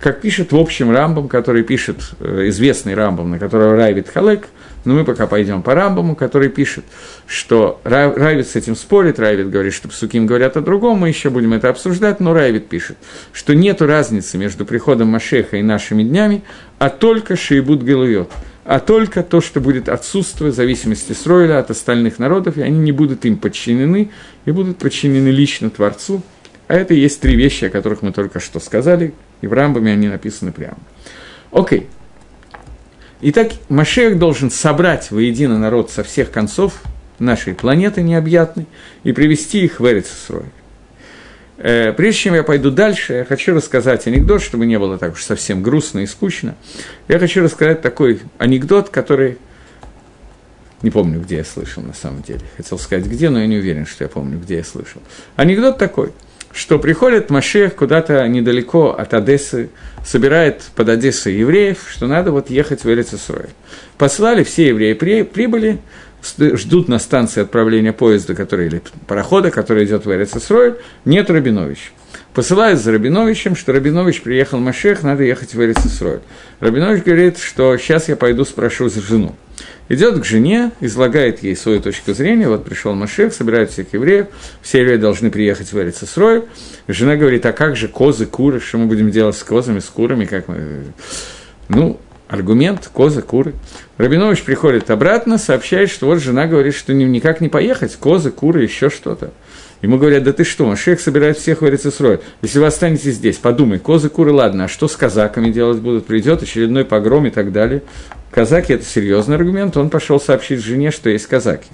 [0.00, 4.48] как пишет в общем Рамбам, который пишет э, известный Рамбам, на которого Райвит Халек,
[4.84, 6.84] но мы пока пойдем по Рамбаму, который пишет,
[7.26, 11.52] что Райвит с этим спорит, Райвит говорит, что Псуким говорят о другом, мы еще будем
[11.52, 12.96] это обсуждать, но Райвит пишет,
[13.32, 16.42] что нет разницы между приходом Машеха и нашими днями,
[16.78, 18.30] а только Шейбут Гелуйот,
[18.64, 23.24] а только то, что будет отсутствие зависимости Сройля от остальных народов, и они не будут
[23.24, 24.10] им подчинены,
[24.44, 26.22] и будут подчинены лично Творцу,
[26.68, 29.92] а это и есть три вещи, о которых мы только что сказали, и в Рамбаме
[29.92, 30.78] они написаны прямо.
[31.50, 31.88] Окей.
[33.20, 36.82] Итак, Машех должен собрать воедино народ со всех концов
[37.18, 38.66] нашей планеты необъятной
[39.02, 40.44] и привести их в Эрицесрой.
[41.56, 45.24] Э, прежде чем я пойду дальше, я хочу рассказать анекдот, чтобы не было так уж
[45.24, 46.54] совсем грустно и скучно.
[47.08, 49.38] Я хочу рассказать такой анекдот, который
[50.82, 52.42] не помню, где я слышал на самом деле.
[52.56, 55.02] Хотел сказать, где, но я не уверен, что я помню, где я слышал.
[55.34, 56.12] Анекдот такой–
[56.58, 59.70] что приходит Машех куда-то недалеко от Одессы,
[60.04, 63.50] собирает под Одессой евреев, что надо вот ехать в Эрицесрой.
[63.96, 65.78] Послали, все евреи при, прибыли,
[66.36, 71.90] ждут на станции отправления поезда, который, или парохода, который идет в Эрицесрой, нет Рабиновича.
[72.34, 76.18] Посылают за Рабиновичем, что Рабинович приехал Машех, надо ехать в Эрицесрой.
[76.58, 79.36] Рабинович говорит, что сейчас я пойду спрошу за жену.
[79.88, 84.26] Идет к жене, излагает ей свою точку зрения, вот пришел Машех, собирают всех евреев,
[84.60, 86.44] все евреи должны приехать в Эрицесрой.
[86.88, 90.26] Жена говорит, а как же козы, куры, что мы будем делать с козами, с курами,
[90.26, 90.84] как мы...
[91.68, 93.54] Ну, аргумент, козы, куры.
[93.96, 98.90] Рабинович приходит обратно, сообщает, что вот жена говорит, что никак не поехать, козы, куры, еще
[98.90, 99.32] что-то.
[99.80, 102.20] Ему говорят, да ты что, Машех собирает всех в Эрицесрой.
[102.42, 106.06] Если вы останетесь здесь, подумай, козы, куры, ладно, а что с казаками делать будут?
[106.06, 107.82] Придет очередной погром и так далее.
[108.32, 111.68] Казаки– это серьезный аргумент, он пошел сообщить жене, что есть казаки.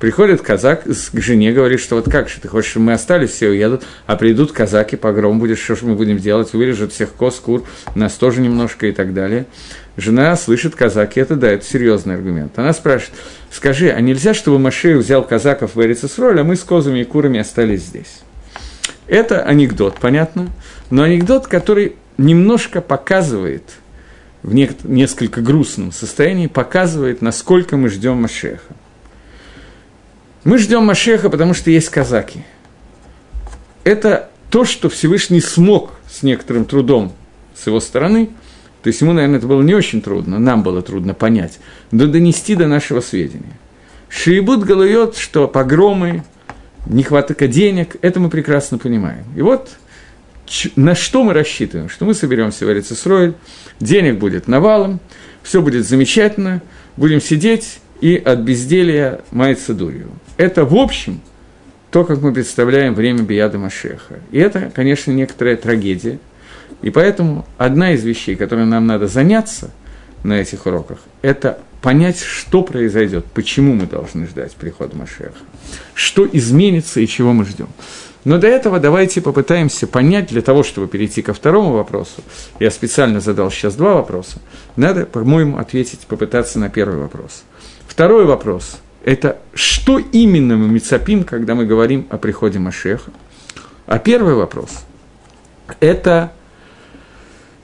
[0.00, 3.48] Приходит казак к жене, говорит, что вот как же, ты хочешь, чтобы мы остались, все
[3.48, 7.64] уедут, а придут казаки, погром будет, что же мы будем делать, вырежут всех коз, кур,
[7.94, 9.44] нас тоже немножко и так далее.
[9.98, 12.58] Жена слышит казаки, это да, это серьезный аргумент.
[12.58, 13.14] Она спрашивает,
[13.50, 17.38] скажи, а нельзя, чтобы Машея взял казаков в Эрицесроль, а мы с козами и курами
[17.38, 18.20] остались здесь?
[19.06, 20.48] Это анекдот, понятно,
[20.88, 23.64] но анекдот, который немножко показывает–
[24.42, 28.74] в несколько грустном состоянии, показывает, насколько мы ждем Машеха.
[30.44, 32.44] Мы ждем Машеха, потому что есть казаки.
[33.84, 37.12] Это то, что Всевышний смог с некоторым трудом
[37.54, 38.30] с его стороны,
[38.82, 41.58] то есть ему, наверное, это было не очень трудно, нам было трудно понять,
[41.90, 43.58] но донести до нашего сведения.
[44.08, 46.24] Шиебут галует, что погромы,
[46.86, 49.24] нехватка денег, это мы прекрасно понимаем.
[49.36, 49.70] И вот
[50.74, 51.88] на что мы рассчитываем?
[51.88, 53.34] Что мы соберемся в Эрицесройль,
[53.78, 55.00] денег будет навалом,
[55.42, 56.62] все будет замечательно,
[56.96, 60.08] будем сидеть и от безделия маяться дурью.
[60.36, 61.20] Это, в общем,
[61.90, 64.20] то, как мы представляем время Бияда Машеха.
[64.30, 66.18] И это, конечно, некоторая трагедия.
[66.82, 69.70] И поэтому одна из вещей, которой нам надо заняться
[70.22, 75.32] на этих уроках, это понять, что произойдет, почему мы должны ждать прихода Машеха,
[75.94, 77.68] что изменится и чего мы ждем.
[78.24, 82.22] Но до этого давайте попытаемся понять, для того, чтобы перейти ко второму вопросу,
[82.58, 84.38] я специально задал сейчас два вопроса,
[84.76, 87.44] надо, по-моему, ответить, попытаться на первый вопрос.
[88.00, 93.10] Второй вопрос– это что именно мы мецапим, когда мы говорим о приходе Машеха?
[93.84, 94.70] А первый вопрос–
[95.80, 96.32] это,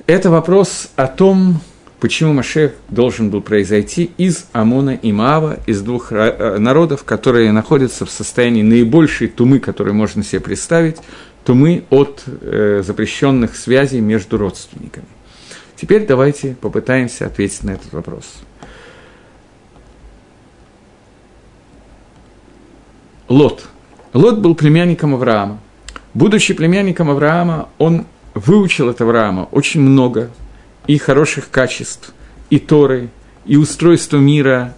[0.06, 1.60] это вопрос о том,
[2.00, 8.04] почему Машех должен был произойти из Амона и Маава, из двух э, народов, которые находятся
[8.04, 10.98] в состоянии наибольшей тумы, которую можно себе представить,
[11.46, 15.06] тумы от э, запрещенных связей между родственниками.
[15.76, 18.24] Теперь давайте попытаемся ответить на этот вопрос.
[23.28, 23.64] Лот.
[24.12, 25.58] Лот был племянником Авраама.
[26.14, 30.30] Будучи племянником Авраама, он выучил от Авраама очень много
[30.86, 32.14] и хороших качеств,
[32.50, 33.08] и Торы,
[33.44, 34.74] и устройства мира,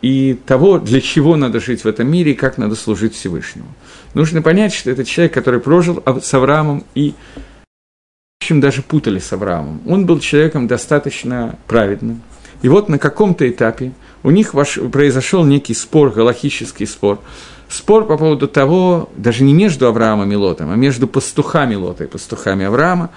[0.00, 3.68] и того, для чего надо жить в этом мире и как надо служить Всевышнему.
[4.14, 7.14] Нужно понять, что это человек, который прожил с Авраамом и,
[8.40, 9.80] в общем, даже путали с Авраамом.
[9.86, 12.22] Он был человеком достаточно праведным.
[12.62, 17.20] И вот на каком-то этапе у них произошел некий спор, галахический спор,
[17.72, 22.06] спор по поводу того, даже не между Авраамом и Лотом, а между пастухами Лота и
[22.06, 23.10] пастухами Авраама,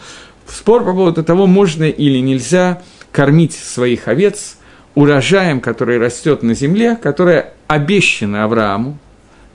[0.47, 4.57] спор по поводу того, можно или нельзя кормить своих овец
[4.93, 8.97] урожаем, который растет на земле, которая обещана Аврааму,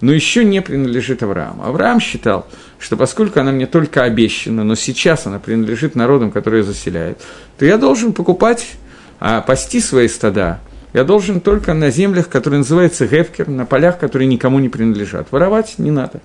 [0.02, 1.64] но еще не принадлежит Аврааму.
[1.64, 2.46] Авраам считал,
[2.78, 7.18] что поскольку она мне только обещана, но сейчас она принадлежит народам, которые заселяют,
[7.58, 8.72] то я должен покупать,
[9.18, 10.60] а пасти свои стада,
[10.92, 15.31] я должен только на землях, которые называются гефкер, на полях, которые никому не принадлежат.
[15.31, 16.20] Воровать не надо.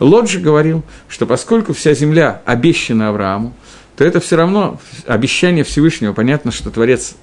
[0.00, 3.54] Лот же говорил, что поскольку вся земля обещана Аврааму,
[3.96, 6.12] то это все равно обещание Всевышнего.
[6.12, 7.14] Понятно, что Творец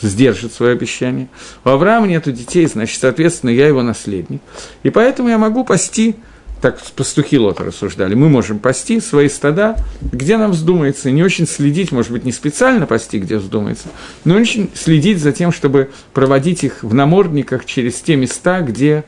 [0.00, 1.28] сдержит свое обещание.
[1.64, 4.40] У Авраама нет детей, значит, соответственно, я его наследник.
[4.82, 6.16] И поэтому я могу пасти,
[6.60, 11.92] так пастухи Лота рассуждали, мы можем пасти свои стада, где нам вздумается, не очень следить,
[11.92, 13.88] может быть, не специально пасти, где вздумается,
[14.24, 19.04] но очень следить за тем, чтобы проводить их в намордниках через те места, где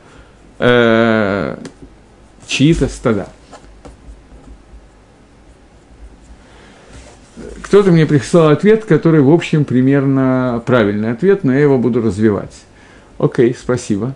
[0.59, 1.57] э,
[2.47, 3.27] чьи-то стада.
[7.61, 12.53] Кто-то мне прислал ответ, который, в общем, примерно правильный ответ, но я его буду развивать.
[13.17, 14.13] Окей, спасибо.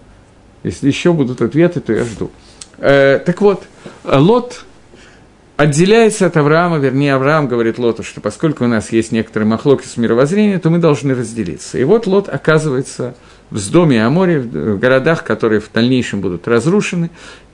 [0.63, 2.31] Если еще будут ответы, то я жду.
[2.77, 3.63] Э, так вот,
[4.03, 4.65] Лот
[5.57, 9.97] отделяется от Авраама, вернее, Авраам говорит Лоту, что поскольку у нас есть некоторые махлоки с
[9.97, 11.77] мировоззрения, то мы должны разделиться.
[11.77, 13.15] И вот Лот оказывается
[13.49, 17.09] в доме Аморе, в городах, которые в дальнейшем будут разрушены,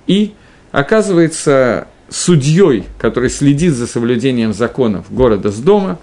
[0.07, 0.33] и
[0.71, 5.99] оказывается судьей, который следит за соблюдением законов города с дома,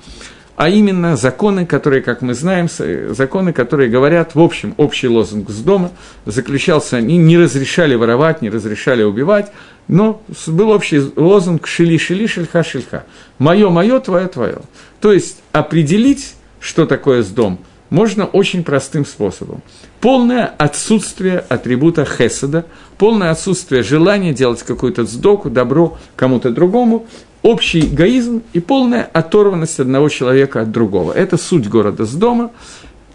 [0.58, 2.68] а именно законы, которые, как мы знаем,
[3.14, 5.92] законы, которые говорят, в общем, общий лозунг с дома
[6.26, 9.52] заключался, они не разрешали воровать, не разрешали убивать,
[9.86, 13.04] но был общий лозунг «шили-шили, шельха-шельха»–
[13.38, 14.58] «моё-моё, твое-твое».
[15.00, 19.62] То есть определить, что такое с дом, можно очень простым способом.
[20.00, 22.66] Полное отсутствие атрибута хеседа,
[22.98, 27.06] полное отсутствие желания делать какую-то сдоку, добро кому-то другому,
[27.48, 31.12] общий эгоизм и полная оторванность одного человека от другого.
[31.12, 32.50] Это суть города с дома,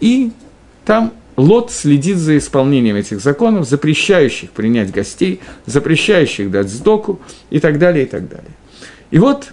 [0.00, 0.32] и
[0.84, 7.20] там Лот следит за исполнением этих законов, запрещающих принять гостей, запрещающих дать сдоку
[7.50, 8.50] и так далее, и так далее.
[9.12, 9.52] И вот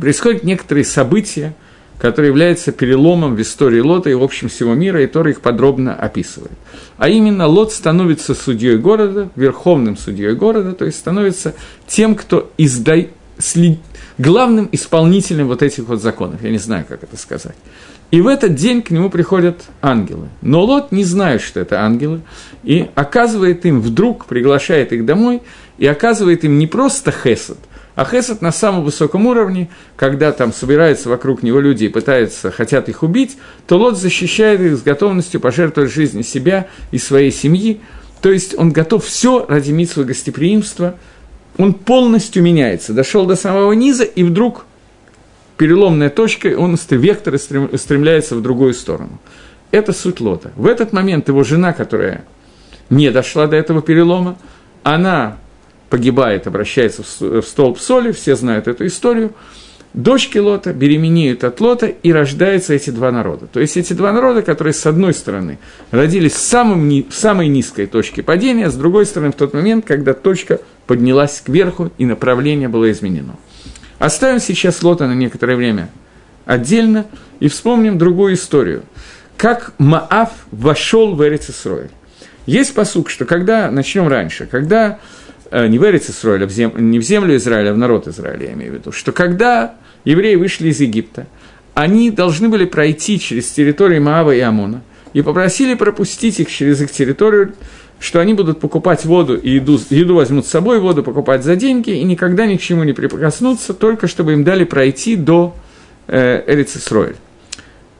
[0.00, 1.54] происходят некоторые события,
[1.98, 5.94] которые являются переломом в истории Лота и в общем всего мира, и Тора их подробно
[5.94, 6.52] описывает.
[6.96, 11.54] А именно, Лот становится судьей города, верховным судьей города, то есть становится
[11.86, 13.78] тем, кто издает след...
[14.18, 16.42] главным исполнителем вот этих вот законов.
[16.42, 17.56] Я не знаю, как это сказать.
[18.10, 20.28] И в этот день к нему приходят ангелы.
[20.40, 22.20] Но Лот не знает, что это ангелы,
[22.62, 25.42] и оказывает им вдруг, приглашает их домой,
[25.78, 27.58] и оказывает им не просто хесед,
[27.96, 32.88] а хесед на самом высоком уровне, когда там собираются вокруг него люди и пытаются, хотят
[32.88, 37.80] их убить, то Лот защищает их с готовностью пожертвовать жизнью себя и своей семьи,
[38.20, 40.94] то есть он готов все ради митсвы гостеприимства–
[41.58, 44.64] он полностью меняется, дошел до самого низа, и вдруг
[45.56, 49.18] переломная точка, он вектор стремляется в другую сторону.
[49.70, 50.52] Это суть Лота.
[50.56, 52.24] В этот момент его жена, которая
[52.90, 54.36] не дошла до этого перелома,
[54.82, 55.38] она
[55.90, 59.32] погибает, обращается в столб соли, все знают эту историю,
[59.94, 63.46] дочки Лота беременеют от Лота, и рождаются эти два народа.
[63.46, 65.58] То есть эти два народа, которые, с одной стороны,
[65.90, 70.12] родились в, самом, в самой низкой точке падения, с другой стороны, в тот момент, когда
[70.12, 73.36] точка поднялась кверху, и направление было изменено.
[73.98, 75.88] Оставим сейчас Лота на некоторое время
[76.44, 77.06] отдельно
[77.40, 78.82] и вспомним другую историю.
[79.36, 81.90] Как Маав вошел в Эрицисроиль.
[82.46, 84.98] Есть посук, что когда, начнем раньше, когда,
[85.52, 88.52] не в Эрицисроиль, а в зем, не в землю Израиля, а в народ Израиля, я
[88.54, 91.26] имею в виду, что когда евреи вышли из Египта,
[91.74, 96.90] они должны были пройти через территорию Маава и Амона и попросили пропустить их через их
[96.90, 97.54] территорию
[98.04, 101.90] что они будут покупать воду и еду, еду возьмут с собой, воду покупать за деньги
[101.90, 105.56] и никогда ни к чему не прикоснуться, только чтобы им дали пройти до
[106.06, 107.16] э, Эрицисроэль.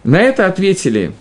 [0.03, 1.13] На это ответили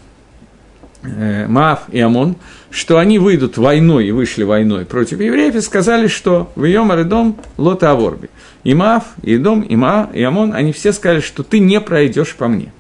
[1.04, 2.36] э, Маав и Амон,
[2.74, 7.04] что они выйдут войной и вышли войной против евреев и сказали, что в Йомар и
[7.04, 8.32] Дом Лота Аворби.
[8.64, 12.34] И Маав, и Дом, и Маа, и Амон, они все сказали, что ты не пройдешь
[12.34, 12.74] по мне.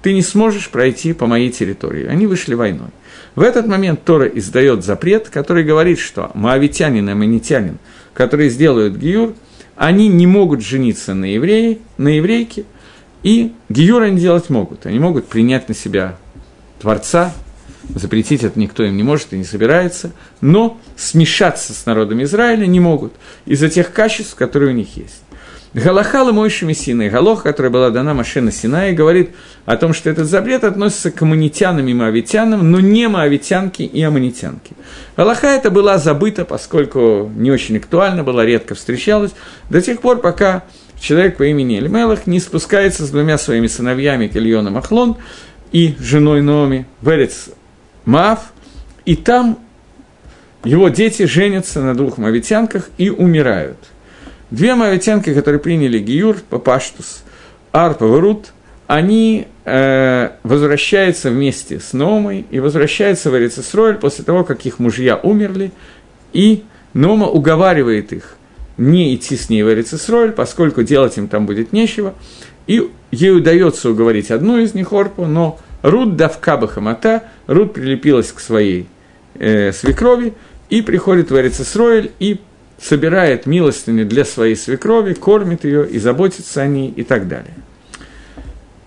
[0.00, 2.06] Ты не сможешь пройти по моей территории.
[2.06, 2.88] Они вышли войной.
[3.34, 7.78] В этот момент Тора издает запрет, который говорит, что маавитянин и аманитянин,
[8.14, 9.34] которые сделают гиюр,
[9.76, 12.64] они не могут жениться на, евреи, на еврейке,
[13.22, 14.86] и гиюр они делать могут.
[14.86, 16.16] Они могут принять на себя
[16.80, 17.34] Творца,
[17.94, 22.80] запретить это никто им не может и не собирается, но смешаться с народом Израиля не
[22.80, 23.12] могут
[23.46, 25.22] из-за тех качеств, которые у них есть.
[25.74, 29.30] Галахала Мойши Мессина, Галох, которая была дана Машина Синай, говорит
[29.64, 34.72] о том, что этот запрет относится к аммонитянам и моавитянам, но не моавитянки и аммонитянки.
[35.16, 39.32] Галаха это была забыта, поскольку не очень актуальна была, редко встречалась,
[39.68, 40.62] до тех пор, пока
[41.00, 45.16] человек по имени Эльмелах не спускается с двумя своими сыновьями Кельона Махлон
[45.72, 47.08] и женой Номи в
[48.04, 48.52] Маав,
[49.04, 49.58] и там
[50.64, 53.78] его дети женятся на двух мавитянках и умирают–
[54.54, 57.24] Две моавитянки, которые приняли Гиюр, Папаштус,
[57.72, 58.52] Арпа и Рут,
[58.86, 65.16] они э, возвращаются вместе с Номой и возвращаются в Эрицесройль после того, как их мужья
[65.16, 65.72] умерли,
[66.32, 66.62] и
[66.92, 68.36] Нома уговаривает их
[68.76, 72.14] не идти с ней в Эрицесройль, поскольку делать им там будет нечего,
[72.68, 78.40] и ей удается уговорить одну из них, Орпу, но Рут давка хамата, Рут прилепилась к
[78.40, 78.88] своей
[79.34, 80.32] э, свекрови
[80.70, 82.40] и приходит в Эрицесройль и
[82.80, 87.52] собирает милостыню для своей свекрови, кормит ее и заботится о ней и так далее.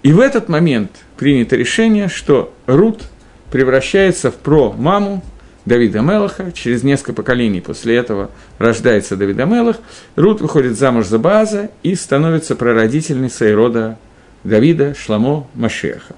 [0.02, 3.04] И в этот момент принято решение, что Рут
[3.52, 5.24] превращается в про-маму
[5.66, 9.78] Давида Мелаха, через несколько поколений после этого рождается Давид Мелах,
[10.16, 14.00] Рут выходит замуж за Бааза и становится прародительницей рода
[14.44, 16.16] Давида, Шламо, Машеха.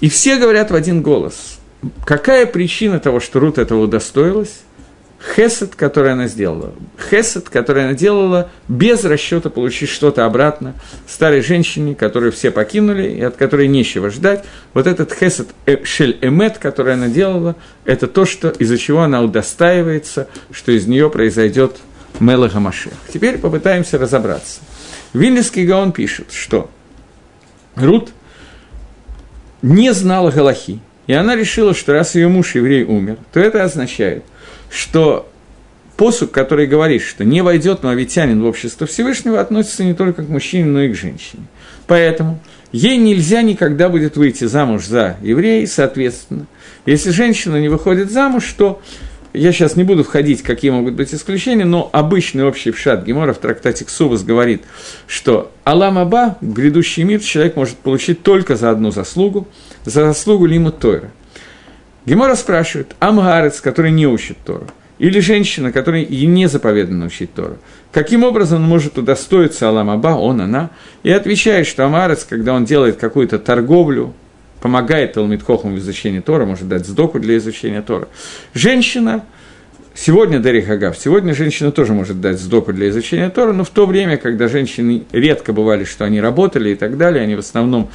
[0.00, 1.58] И все говорят в один голос,
[2.04, 4.60] какая причина того, что Рут этого удостоилась,
[5.34, 6.72] хесед, который она сделала.
[7.10, 10.74] Хесед, который она делала без расчета получить что-то обратно
[11.08, 14.44] старой женщине, которую все покинули и от которой нечего ждать.
[14.74, 19.22] Вот этот хесед э, шель эмет, который она делала, это то, что, из-за чего она
[19.22, 21.76] удостаивается, что из нее произойдет
[22.20, 22.94] Мелаха Машех.
[23.12, 24.60] Теперь попытаемся разобраться.
[25.12, 26.70] Вильнинский Гаон пишет, что
[27.74, 28.10] Рут
[29.62, 30.80] не знала Галахи.
[31.06, 34.24] И она решила, что раз ее муж еврей умер, то это означает,
[34.70, 35.28] что
[35.96, 40.66] посук, который говорит, что не войдет моавитянин в общество Всевышнего, относится не только к мужчине,
[40.66, 41.44] но и к женщине.
[41.86, 42.38] Поэтому
[42.72, 46.46] ей нельзя никогда будет выйти замуж за еврея, соответственно.
[46.86, 48.80] Если женщина не выходит замуж, то
[49.38, 53.38] я сейчас не буду входить, какие могут быть исключения, но обычный общий пшат Гемора в
[53.38, 54.62] трактате Ксувас говорит,
[55.06, 59.46] что Алам Аба, грядущий мир, человек может получить только за одну заслугу,
[59.84, 61.10] за заслугу Лиму Тойра.
[62.04, 64.66] Гемора спрашивает, Амгарец, который не учит Тору,
[64.98, 67.58] или женщина, которой не заповедано учить Тору,
[67.92, 70.70] каким образом он может удостоиться Алам Аба, он, она,
[71.02, 74.14] и отвечает, что Амарец, когда он делает какую-то торговлю,
[74.60, 78.08] помогает Талмитхохам в изучении Тора, может дать сдоку для изучения Тора.
[78.54, 79.24] Женщина,
[79.94, 83.86] сегодня Дери Хагав, сегодня женщина тоже может дать сдоку для изучения Тора, но в то
[83.86, 87.90] время, когда женщины редко бывали, что они работали и так далее, они в основном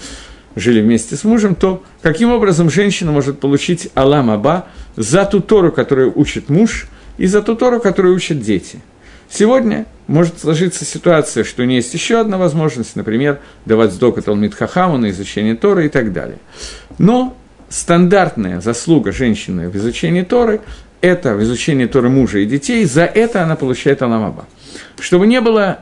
[0.55, 5.71] жили вместе с мужем, то каким образом женщина может получить Алам Аба за ту Тору,
[5.71, 6.87] которую учит муж,
[7.17, 8.79] и за ту Тору, которую учат дети–
[9.33, 14.53] Сегодня может сложиться ситуация, что у нее есть еще одна возможность, например, давать сдока Талмит
[14.53, 16.37] Хахаму на изучение Торы и так далее.
[16.99, 17.35] Но
[17.67, 20.61] стандартная заслуга женщины в изучении Торы–
[21.01, 24.45] это в изучении Торы мужа и детей, за это она получает Аламаба.
[24.99, 25.79] Чтобы не было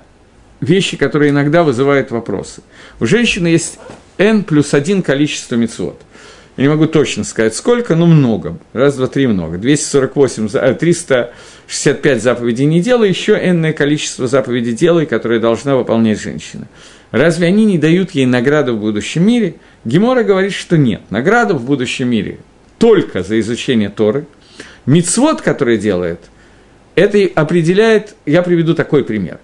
[0.62, 2.62] вещи, которые иногда вызывают вопросы.
[3.02, 3.80] У женщины есть
[4.18, 6.00] n плюс один количество мецвод–
[6.58, 8.58] я не могу точно сказать сколько, но много.
[8.74, 9.58] Раз, два, три, много.
[9.58, 16.68] 248, 365 заповедей не делай, еще энное количество заповедей делай, которые должна выполнять женщина.
[17.12, 19.56] Разве они не дают ей награду в будущем мире?
[19.86, 21.02] Гемора говорит, что нет.
[21.10, 22.40] Награду в будущем мире
[22.78, 24.26] только за изучение Торы.
[24.86, 26.20] Мицвод, который делает,
[26.96, 29.40] это определяет, я приведу такой пример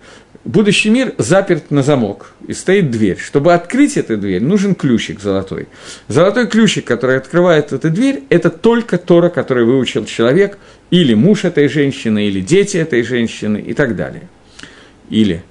[0.47, 3.17] будущий мир заперт на замок, и стоит дверь.
[3.19, 5.67] Чтобы открыть эту дверь, нужен ключик золотой.
[6.07, 10.57] Золотой ключик, который открывает эту дверь, это только Тора, который выучил человек,
[10.89, 14.29] или муж этой женщины, или дети этой женщины, и так далее.
[15.09, 15.43] Или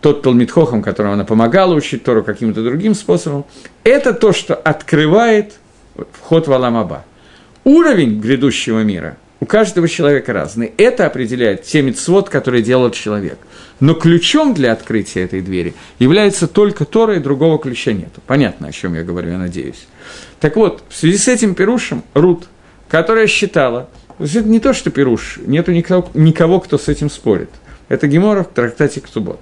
[0.00, 3.44] тот Талмитхохам, которому она помогала учить Тору каким-то другим способом,
[3.84, 5.54] это то, что открывает
[6.12, 7.04] вход в Аламаба.
[7.64, 10.72] Уровень грядущего мира у каждого человека разный.
[10.76, 13.38] Это определяет те мецвод, которые делает человек.
[13.80, 18.10] Но ключом для открытия этой двери является только Тора, и другого ключа нет.
[18.26, 19.86] Понятно, о чем я говорю, я надеюсь.
[20.38, 22.46] Так вот, в связи с этим Перушем Рут,
[22.88, 27.50] которая считала, это не то, что Перуш, нету никого, никого, кто с этим спорит.
[27.88, 29.40] Это Гемора в трактате Ктубот.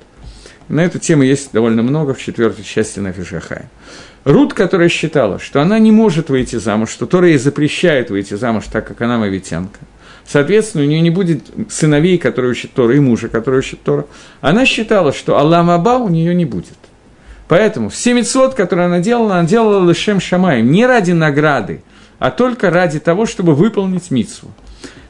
[0.68, 3.68] На эту тему есть довольно много в четвертой части на.
[4.24, 8.64] Рут, которая считала, что она не может выйти замуж, что Тора ей запрещает выйти замуж,
[8.70, 9.78] так как она мавитянка.
[10.28, 14.04] Соответственно, у нее не будет сыновей, которые учат Тора, и мужа, который учит Тора.
[14.42, 16.76] Она считала, что Аллам Аба у нее не будет.
[17.48, 21.82] Поэтому все мецвод, которые она делала, она делала лишем шамаем, не ради награды,
[22.18, 24.50] а только ради того, чтобы выполнить мицву.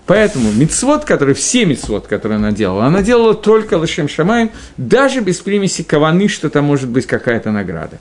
[0.07, 5.41] Поэтому мицвод, который, все мицвод, которые она делала, она делала только лишем шамаем, даже без
[5.41, 7.99] примеси каваны, что там может быть какая-то награда.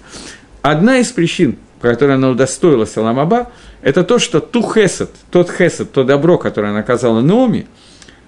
[0.62, 3.52] Одна из причин, по которой она удостоилась Аламаба,
[3.82, 7.68] это то, что ту хесед, тот хесед, то добро, которое она оказала Наоми,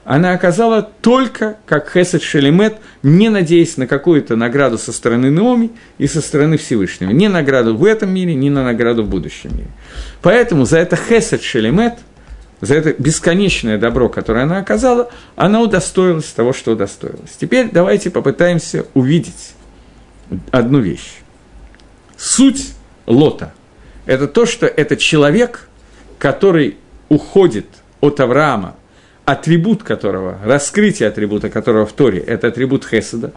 [0.06, 6.08] она оказала только как хесед шелемет, не надеясь на какую-то награду со стороны Наоми и
[6.08, 7.12] со стороны Всевышнего.
[7.12, 9.70] Ни награду в этом мире, ни на награду в будущем мире.
[10.22, 11.96] Поэтому за это хесед шелемет,
[12.62, 17.38] за это бесконечное добро, которое она оказала, она удостоилась того, что удостоилась.
[17.40, 19.54] Теперь давайте попытаемся увидеть
[20.52, 21.20] одну вещь.
[22.18, 22.74] Суть
[23.10, 23.54] Лота–
[24.06, 25.68] это то, что это человек,
[26.18, 26.78] который
[27.10, 27.66] уходит
[28.00, 28.76] от Авраама,
[29.26, 33.34] атрибут которого, раскрытие атрибута которого в Торе, это атрибут Хеседа.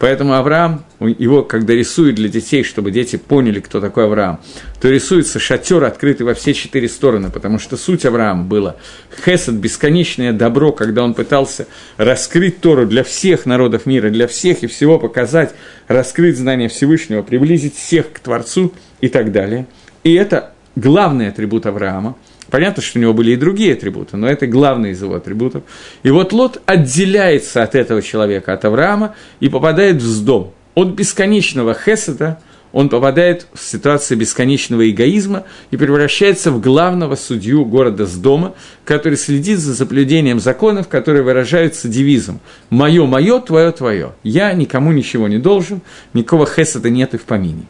[0.00, 4.40] Поэтому Авраам, его, когда рисуют для детей, чтобы дети поняли, кто такой Авраам,
[4.80, 8.76] то рисуется шатер, открытый во все четыре стороны, потому что суть Авраама была
[9.24, 14.66] Хесед, бесконечное добро, когда он пытался раскрыть Тору для всех народов мира, для всех и
[14.66, 15.54] всего показать,
[15.86, 19.66] раскрыть знание Всевышнего, приблизить всех к Творцу и так далее–
[20.02, 22.16] и это главный атрибут Авраама.
[22.50, 25.62] Понятно, что у него были и другие атрибуты, но это главный из его атрибутов.
[26.02, 30.52] И вот Лот отделяется от этого человека, от Авраама, и попадает в сдом.
[30.74, 32.40] От бесконечного хеседа
[32.72, 39.58] он попадает в ситуацию бесконечного эгоизма и превращается в главного судью города Сдома, который следит
[39.58, 42.40] за соблюдением законов, которые выражаются девизом
[42.70, 44.12] «Мое, мое, твое, твое».
[44.22, 45.80] Я никому ничего не должен,
[46.14, 47.64] никакого хеседа нет и в помине.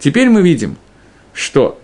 [0.00, 0.76] Теперь мы видим–
[1.38, 1.78] что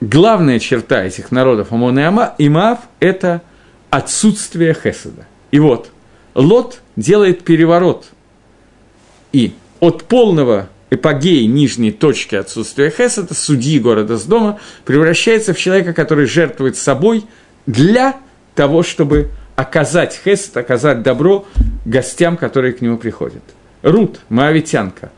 [0.00, 1.98] главная черта этих народов Амон
[2.38, 3.42] и Маав– это
[3.90, 5.26] отсутствие Хеседа.
[5.50, 5.90] И вот,
[6.34, 8.06] Лот делает переворот,
[9.32, 15.92] и от полного эпогей нижней точки отсутствия Хесада, судьи города с дома, превращается в человека,
[15.92, 17.24] который жертвует собой
[17.66, 18.16] для
[18.54, 21.46] того, чтобы оказать Хесад, оказать добро
[21.84, 23.42] гостям, которые к нему приходят.
[23.82, 25.10] Рут, моавитянка,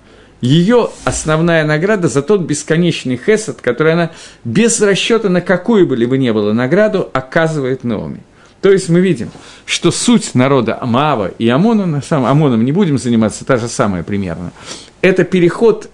[0.42, 4.10] ее основная награда за тот бесконечный хесед, который она
[4.44, 8.22] без расчета на какую бы либо не было награду оказывает Наоми.
[8.60, 9.30] То есть мы видим,
[9.64, 14.02] что суть народа Амава и Амона, на самом Амоном не будем заниматься, та же самая
[14.02, 14.52] примерно,
[15.00, 15.88] это переход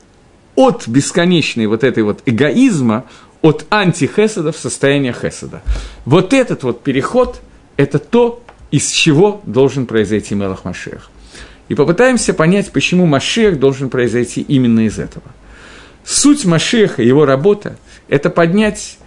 [0.54, 3.04] от бесконечной вот этой вот эгоизма,
[3.42, 5.62] от антихеседа в состояние хеседа.
[6.04, 7.40] Вот этот вот переход–
[7.76, 11.10] это то, из чего должен произойти Мелах Машех.
[11.68, 15.26] И попытаемся понять, почему Машех должен произойти именно из этого.
[16.04, 17.76] Суть Машеха, его работа–
[18.08, 18.98] это поднять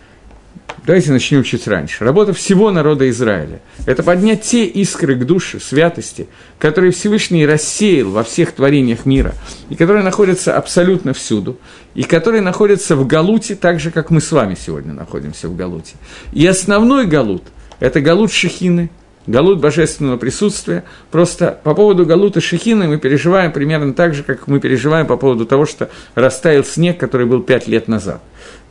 [0.84, 2.04] Давайте начнем чуть раньше.
[2.04, 8.24] Работа всего народа Израиля– это поднять те искры к душе, святости, которые Всевышний рассеял во
[8.24, 9.36] всех творениях мира,
[9.70, 11.60] и которые находятся абсолютно всюду,
[11.94, 15.94] и которые находятся в Галуте, так же, как мы с вами сегодня находимся в Галуте.
[16.34, 17.44] И основной Галут–
[17.80, 18.90] это Галут Шехины,
[19.28, 20.84] Галут божественного присутствия.
[21.12, 25.46] Просто по поводу Галута Шехины мы переживаем примерно так же, как мы переживаем по поводу
[25.46, 28.22] того, что растаял снег, который был пять лет назад.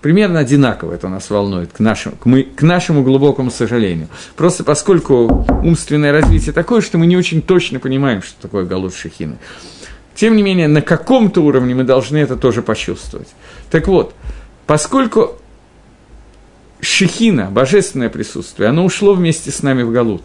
[0.01, 4.09] Примерно одинаково это нас волнует, к нашему, к, мы, к нашему глубокому сожалению.
[4.35, 9.37] Просто поскольку умственное развитие такое, что мы не очень точно понимаем, что такое галут шехины.
[10.15, 13.29] Тем не менее, на каком-то уровне мы должны это тоже почувствовать.
[13.71, 14.15] Так вот,
[14.67, 15.37] поскольку
[16.81, 20.23] шехина, божественное присутствие, оно ушло вместе с нами в галут,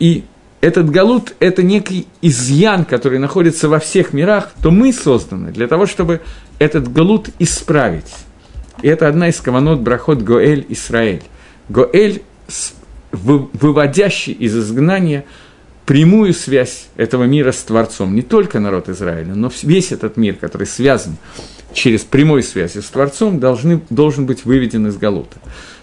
[0.00, 0.24] и
[0.60, 5.86] этот галут– это некий изъян, который находится во всех мирах, то мы созданы для того,
[5.86, 6.20] чтобы
[6.58, 8.12] этот галут исправить.
[8.82, 11.22] И это одна из каванот брахот Гоэль Исраэль.
[11.68, 12.22] Гоэль,
[13.12, 15.24] выводящий из изгнания
[15.86, 18.14] прямую связь этого мира с Творцом.
[18.14, 21.16] Не только народ Израиля, но весь этот мир, который связан
[21.72, 25.38] через прямой связи с Творцом, должны, должен быть выведен из Галута.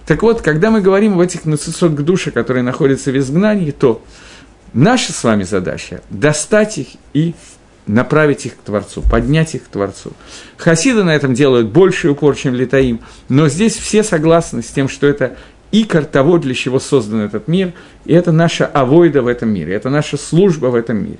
[0.05, 4.01] Так вот, когда мы говорим об этих нацисот к которые находятся в изгнании, то
[4.73, 7.35] наша с вами задача– достать их и
[7.87, 10.11] направить их к Творцу, поднять их к Творцу.
[10.57, 15.07] Хасиды на этом делают больший упор, чем Литаим, но здесь все согласны с тем, что
[15.07, 15.37] это
[15.71, 17.73] икор того, для чего создан этот мир,
[18.05, 21.19] и это наша авойда в этом мире, это наша служба в этом мире.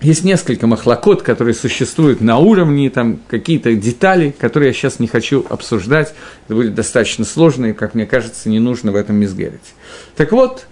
[0.00, 5.46] Есть несколько махлокот, которые существуют на уровне, там какие-то детали, которые я сейчас не хочу
[5.48, 9.74] обсуждать, это будет достаточно сложно и, как мне кажется, не нужно в этом мизгерить.
[10.14, 10.66] Так вот,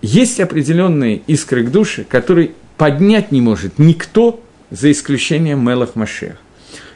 [0.00, 6.36] есть определенные искры к душе, которые поднять не может никто, за исключением Мелах Машех.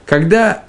[0.05, 0.65] Когда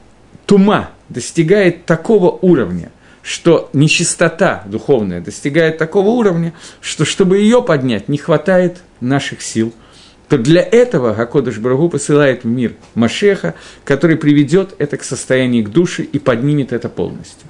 [0.45, 2.91] тума достигает такого уровня,
[3.21, 9.73] что нечистота духовная достигает такого уровня, что чтобы ее поднять, не хватает наших сил,
[10.29, 15.69] то для этого Гакодыш Брагу посылает в мир Машеха, который приведет это к состоянию к
[15.69, 17.47] душе и поднимет это полностью.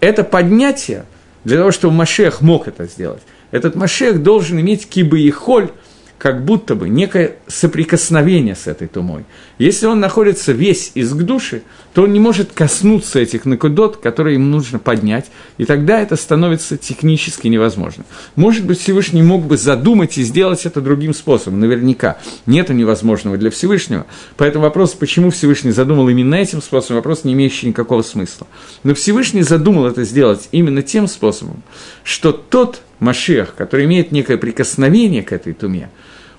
[0.00, 1.04] Это поднятие,
[1.44, 5.70] для того, чтобы Машех мог это сделать, этот Машех должен иметь кибы и холь,
[6.18, 9.24] как будто бы некое соприкосновение с этой тумой.
[9.58, 11.62] Если он находится весь из к души,
[11.94, 16.76] то он не может коснуться этих накудот, которые ему нужно поднять, и тогда это становится
[16.76, 18.04] технически невозможно.
[18.36, 22.18] Может быть, Всевышний мог бы задумать и сделать это другим способом, наверняка.
[22.46, 27.68] Нет невозможного для Всевышнего, поэтому вопрос, почему Всевышний задумал именно этим способом, вопрос, не имеющий
[27.68, 28.46] никакого смысла.
[28.84, 31.62] Но Всевышний задумал это сделать именно тем способом,
[32.04, 35.88] что тот Машех, который имеет некое прикосновение к этой туме,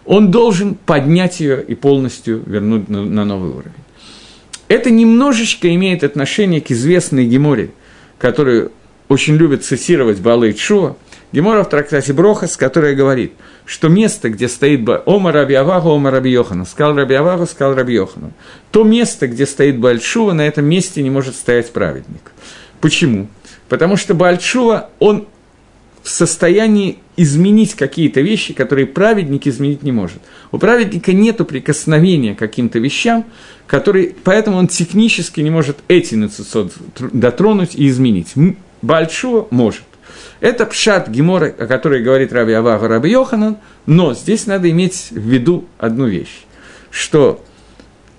[0.06, 3.72] он должен поднять ее и полностью вернуть на, новый уровень.
[4.72, 7.72] Это немножечко имеет отношение к известной Геморе,
[8.18, 8.72] которую
[9.10, 10.96] очень любит цитировать Бала и Чуа,
[11.34, 13.34] Гемора в трактате Брохас, которая говорит,
[13.66, 17.96] что место, где стоит Ома Раби Авагу, Ома Раби Йохану, сказал Раби Авагу, сказал Раби
[17.96, 18.32] Йохану,
[18.72, 22.32] то место, где стоит Бальшува, на этом месте не может стоять праведник.
[22.80, 23.28] Почему?
[23.68, 25.28] Потому что Бальшува, он
[26.02, 30.20] в состоянии изменить какие-то вещи, которые праведник изменить не может.
[30.52, 33.26] У праведника нет прикосновения к каким-то вещам,
[33.72, 38.34] которые, поэтому он технически не может эти нацисот дотронуть и изменить.
[38.82, 39.84] Большого может.
[40.42, 45.20] Это пшат Гемора, о которой говорит Раби Авага Раби Йоханан, но здесь надо иметь в
[45.22, 46.44] виду одну вещь,
[46.90, 47.42] что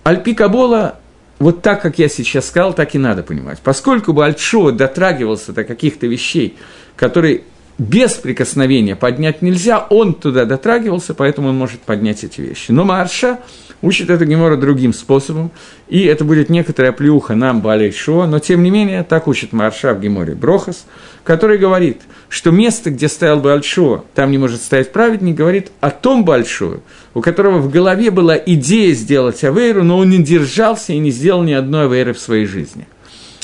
[0.05, 0.99] Альпи Кабола
[1.39, 3.59] вот так, как я сейчас сказал, так и надо понимать.
[3.63, 6.57] Поскольку Альтшуа дотрагивался до каких-то вещей,
[6.97, 7.43] которые
[7.77, 12.71] без прикосновения поднять нельзя, он туда дотрагивался, поэтому он может поднять эти вещи.
[12.71, 13.41] Но Марша
[13.83, 15.51] учит это Гемора другим способом,
[15.89, 19.93] и это будет некоторая плюха нам, Балей Шо, но тем не менее так учит Марша
[19.93, 20.87] в Геморе Брохас,
[21.25, 26.25] который говорит, что место, где стоял Бальшо, там не может стоять праведник, говорит о том
[26.25, 31.11] Большую, у которого в голове была идея сделать Авейру, но он не держался и не
[31.11, 32.87] сделал ни одной Авейры в своей жизни.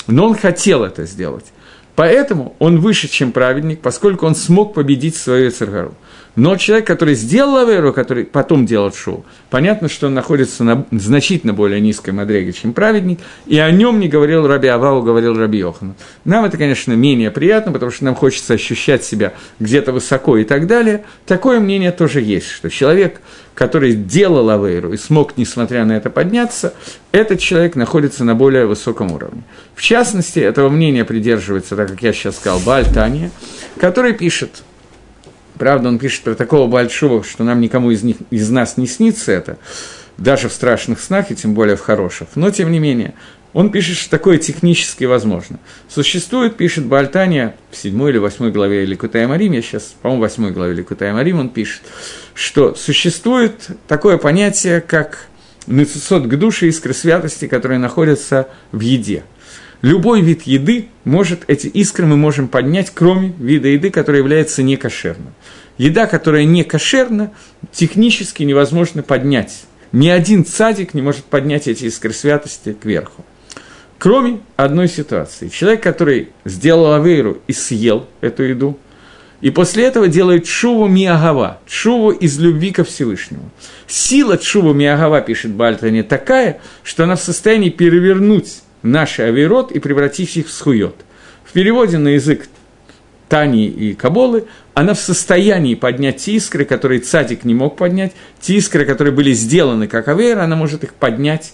[0.07, 1.45] Но он хотел это сделать.
[1.95, 5.93] Поэтому он выше, чем праведник, поскольку он смог победить свою Цергару.
[6.35, 11.53] Но человек, который сделал Аверу, который потом делал шоу, понятно, что он находится на значительно
[11.53, 15.95] более низкой мадреге, чем праведник, и о нем не говорил Раби Авау, говорил Раби Йохан.
[16.25, 20.67] Нам это, конечно, менее приятно, потому что нам хочется ощущать себя где-то высоко и так
[20.67, 21.03] далее.
[21.25, 23.21] Такое мнение тоже есть, что человек,
[23.55, 26.73] который делал Авейру и смог, несмотря на это, подняться,
[27.11, 29.43] этот человек находится на более высоком уровне.
[29.73, 33.31] В частности, этого мнения придерживается, так как я сейчас сказал, Бальтания,
[33.79, 34.63] который пишет–
[35.59, 39.33] Правда, он пишет про такого большого, что нам никому из, них, из нас не снится
[39.33, 39.57] это,
[40.17, 42.29] даже в страшных снах, и тем более в хороших.
[42.35, 43.13] Но, тем не менее,
[43.51, 45.59] он пишет, что такое технически возможно.
[45.89, 50.53] Существует, пишет Бальтания в 7 или 8 главе Ликутая Марим, я сейчас, по-моему, в 8
[50.53, 51.81] главе Ликутая Марим, он пишет,
[52.33, 55.27] что существует такое понятие, как
[55.67, 59.23] нецесот к душе искры святости, которые находятся в еде–
[59.81, 65.33] Любой вид еды может, эти искры мы можем поднять, кроме вида еды, которая является некошерным.
[65.77, 67.31] Еда, которая не кошерна,
[67.71, 69.63] технически невозможно поднять.
[69.93, 73.25] Ни один цадик не может поднять эти искры святости кверху.
[73.97, 75.47] Кроме одной ситуации.
[75.47, 78.77] Человек, который сделал авейру и съел эту еду,
[79.39, 83.49] и после этого делает шуву миагава, шуву из любви ко Всевышнему.
[83.87, 90.35] Сила шуву миагава, пишет Бальтани, такая, что она в состоянии перевернуть наши авирот и превратить
[90.37, 90.95] их в схует.
[91.43, 92.47] В переводе на язык
[93.27, 98.55] Тани и Каболы, она в состоянии поднять те искры, которые цадик не мог поднять, те
[98.55, 101.53] искры, которые были сделаны как авейра, она может их поднять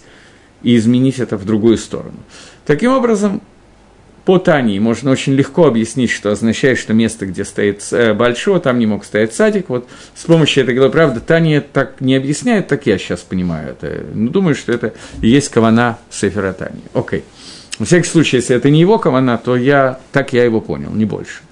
[0.62, 2.18] и изменить это в другую сторону.
[2.64, 3.42] Таким образом,
[4.26, 8.80] по Тани можно очень легко объяснить, что означает, что место, где стоит э, большое, там
[8.80, 9.68] не мог стоять садик.
[9.68, 14.04] Вот с помощью этой главы, правда, Тани так не объясняет, так я сейчас понимаю это.
[14.12, 16.82] Ну, думаю, что это и есть кавана Сефера Тани.
[16.92, 17.22] Окей.
[17.78, 21.04] В всяком случае, если это не его кавана, то я, так я его понял, не
[21.04, 21.42] больше.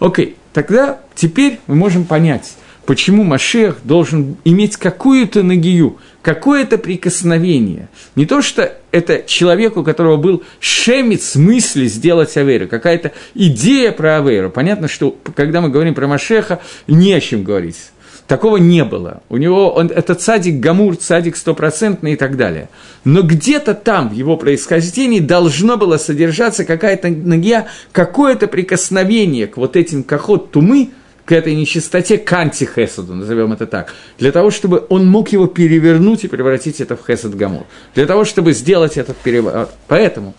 [0.00, 2.56] Окей, тогда теперь мы можем понять,
[2.86, 7.88] почему Машех должен иметь какую-то нагию, какое-то прикосновение.
[8.14, 14.18] Не то, что это человек, у которого был шемец мысли сделать Аверу, какая-то идея про
[14.18, 14.50] Аверу.
[14.50, 17.90] Понятно, что когда мы говорим про Машеха, не о чем говорить.
[18.26, 19.22] Такого не было.
[19.28, 22.68] У него он, это цадик Гамур, цадик стопроцентный и так далее.
[23.04, 29.76] Но где-то там, в его происхождении, должно было содержаться какая-то нагия, какое-то прикосновение к вот
[29.76, 30.90] этим кахот тумы,
[31.26, 36.24] к этой нечистоте, к антихесаду, назовем это так, для того, чтобы он мог его перевернуть
[36.24, 39.70] и превратить это в хесад гамур, для того, чтобы сделать этот переворот.
[39.88, 40.34] Поэтому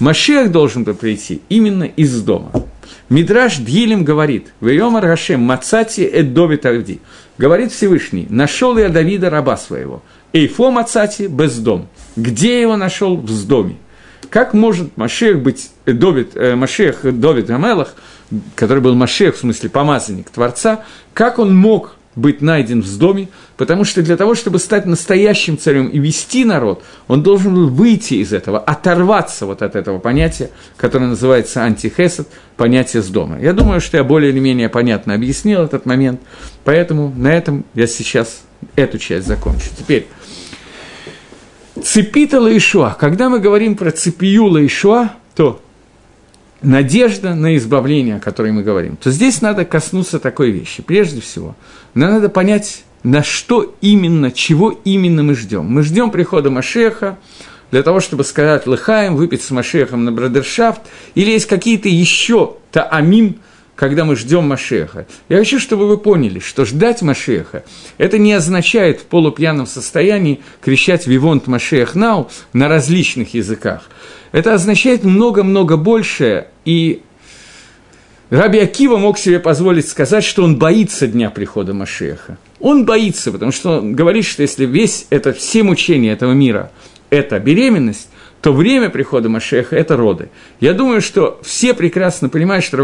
[0.00, 2.50] Машех должен был прийти именно из дома.
[3.08, 7.00] Мидраш Дилем говорит, «Вейомар Гашем мацати эд Довид Авди».
[7.38, 11.88] Говорит Всевышний, «Нашел я Давида, раба своего, эйфо мацати бездом».
[12.16, 13.16] Где его нашел?
[13.16, 13.76] В доме.
[14.28, 17.94] Как может Машех быть, э, Довид, э, Машех Довид Амелах–
[18.54, 23.84] который был Машех, в смысле помазанник Творца, как он мог быть найден в доме, потому
[23.84, 28.32] что для того, чтобы стать настоящим царем и вести народ, он должен был выйти из
[28.32, 33.40] этого, оторваться вот от этого понятия, которое называется антихесед, понятие с дома.
[33.40, 36.20] Я думаю, что я более или менее понятно объяснил этот момент,
[36.64, 38.42] поэтому на этом я сейчас
[38.76, 39.70] эту часть закончу.
[39.76, 40.06] Теперь,
[41.82, 42.94] цепита Лаишуа.
[42.98, 45.60] Когда мы говорим про цепию Лаишуа, то
[46.62, 50.82] надежда на избавление, о которой мы говорим, то здесь надо коснуться такой вещи.
[50.82, 51.56] Прежде всего,
[51.94, 55.66] нам надо понять, на что именно, чего именно мы ждем.
[55.66, 57.18] Мы ждем прихода Машеха
[57.70, 60.82] для того, чтобы сказать Лыхаем, выпить с Машехом на бродершафт,
[61.14, 63.36] или есть какие-то еще таамим,
[63.74, 65.06] когда мы ждем Машеха.
[65.28, 67.64] Я хочу, чтобы вы поняли, что ждать Машеха–
[67.98, 73.82] это не означает в полупьяном состоянии кричать «Вивонт Машех Нау» на различных языках–
[74.32, 77.02] это означает много-много большее, и
[78.30, 82.38] Раби Акива мог себе позволить сказать, что он боится дня прихода Машеха.
[82.60, 86.72] Он боится, потому что он говорит, что если весь это, все мучения этого мира–
[87.10, 88.08] это беременность,
[88.42, 90.28] то время прихода Машеха– это роды.
[90.58, 92.76] Я думаю, что все прекрасно понимают, что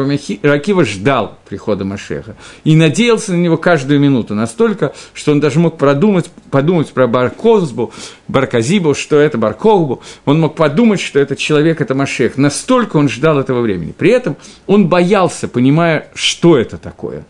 [0.42, 5.76] Ракива ждал прихода Машеха и надеялся на него каждую минуту, настолько, что он даже мог
[5.76, 7.92] продумать, подумать про Баркозбу,
[8.28, 12.36] Барказибу, что это Барковбу, он мог подумать, что этот человек– это Машех.
[12.36, 13.92] Настолько он ждал этого времени.
[13.98, 14.36] При этом
[14.68, 17.26] он боялся, понимая, что это такое.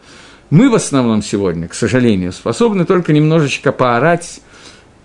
[0.51, 4.41] Мы в основном сегодня, к сожалению, способны только немножечко поорать,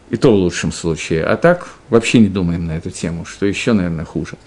[0.10, 1.24] и то в лучшем случае.
[1.24, 4.38] А так вообще не думаем на эту тему, что еще, наверное, хуже.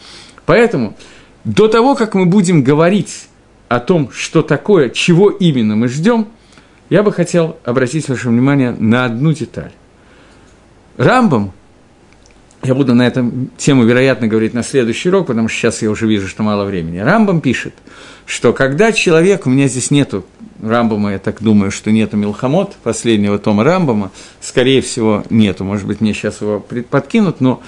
[0.44, 0.96] Поэтому
[1.44, 3.28] до того, как мы будем говорить
[3.68, 6.28] о том, что такое, чего именно мы ждем,
[6.88, 9.72] я бы хотел обратить ваше внимание на одну деталь.
[10.96, 11.52] Рамбом,
[12.62, 16.06] я буду на эту тему, вероятно, говорить на следующий урок, потому что сейчас я уже
[16.06, 16.98] вижу, что мало времени.
[16.98, 17.74] Рамбом пишет,
[18.24, 20.24] что когда человек, у меня здесь нету
[20.62, 26.00] Рамбома, я так думаю, что нету Милхамот, последнего тома Рамбома, скорее всего, нету, может быть,
[26.00, 27.62] мне сейчас его подкинут, но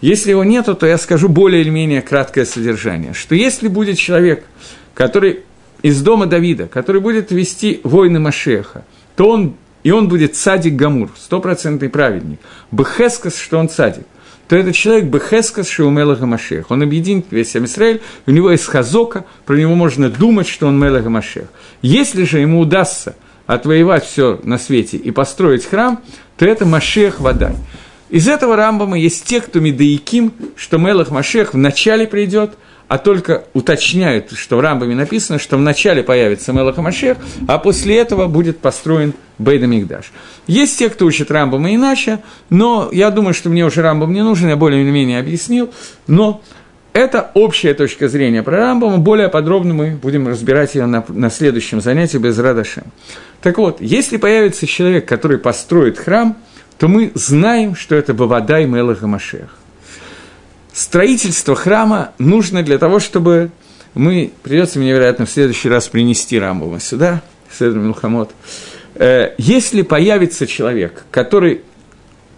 [0.00, 4.44] если его нету, то я скажу более или менее краткое содержание, что если будет человек,
[4.94, 5.40] который
[5.82, 8.84] из дома Давида, который будет вести войны Машеха,
[9.16, 12.38] то он, и он будет цадик Гамур, стопроцентный праведник,
[12.70, 14.06] Бехескас, что он цадик,
[14.48, 16.70] то этот человек Бехескас Шиумелаха Машех.
[16.70, 21.10] Он объединит весь Амисраэль, у него есть хазока, про него можно думать, что он Мелаха
[21.10, 21.46] Машех.
[21.82, 23.16] Если же ему удастся
[23.46, 26.00] отвоевать все на свете и построить храм,
[26.36, 27.56] то это Машех Вадай.
[28.10, 32.52] Из этого Рамбама есть те, кто медаиким, что Мелах Машех вначале придет,
[32.94, 37.16] а только уточняют, что в Рамбаме написано, что вначале появится Мелах Машех,
[37.48, 40.12] а после этого будет построен Бейда Мигдаш.
[40.46, 42.20] Есть те, кто учит Рамбама иначе,
[42.50, 45.72] но я думаю, что мне уже Рамбам не нужен, я более или менее объяснил,
[46.06, 46.40] но
[46.92, 51.80] это общая точка зрения про Рамбама, более подробно мы будем разбирать ее на, на следующем
[51.80, 52.84] занятии без Радашем.
[53.42, 56.36] Так вот, если появится человек, который построит храм,
[56.78, 59.63] то мы знаем, что это Бавадай Мелаха Машех.
[60.74, 63.50] Строительство храма нужно для того, чтобы
[63.94, 67.22] мы, придется мне, вероятно, в следующий раз принести Рамбама сюда,
[67.56, 68.32] Седр Милхамот,
[68.94, 71.62] Э, если появится человек, который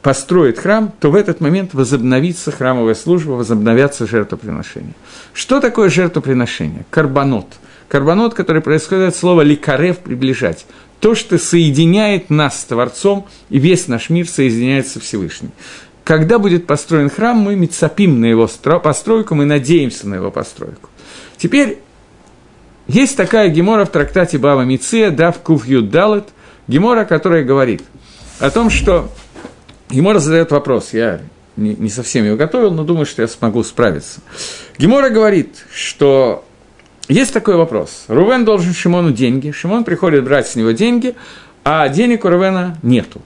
[0.03, 4.95] построит храм, то в этот момент возобновится храмовая служба, возобновятся жертвоприношения.
[5.33, 6.87] Что такое жертвоприношение?
[6.91, 7.47] Карбонот.
[7.89, 10.67] Карбонот, который происходит от слова «ликарев»– «приближать».
[11.01, 15.53] То, что соединяет нас с Творцом, и весь наш мир соединяется Всевышним.
[16.07, 18.49] Когда будет построен храм, мы мецапим на его
[18.79, 20.89] постройку, мы надеемся на его постройку.
[21.37, 21.81] Теперь
[22.87, 26.29] есть такая гемора в трактате Бава Миция, Дав Кув Юдалет,
[26.69, 27.83] Гемора, которая говорит
[28.39, 29.11] о том, что...
[29.91, 31.23] Гемора задает вопрос, я
[31.57, 34.21] не, не совсем его готовил, но думаю, что я смогу справиться.
[34.79, 36.45] Гемора говорит, что
[37.09, 38.05] есть такой вопрос.
[38.07, 41.17] Рувен должен Шимону деньги, Шимон приходит брать с него деньги,
[41.65, 43.23] а денег у Рувена нету.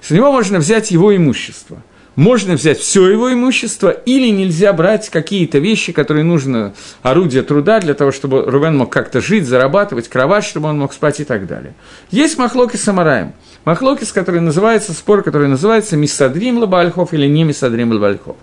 [0.00, 1.82] С него можно взять его имущество–
[2.16, 7.94] можно взять все его имущество, или нельзя брать какие-то вещи, которые нужно, орудие труда для
[7.94, 11.74] того, чтобы Рувен мог как-то жить, зарабатывать, кровать, чтобы он мог спать и так далее.
[12.10, 13.32] Есть махлоки с Амараем.
[13.64, 18.36] Махлокис, который называется, спор, который называется Мисадрим Лабальхов или не Мисадрим Лабальхов.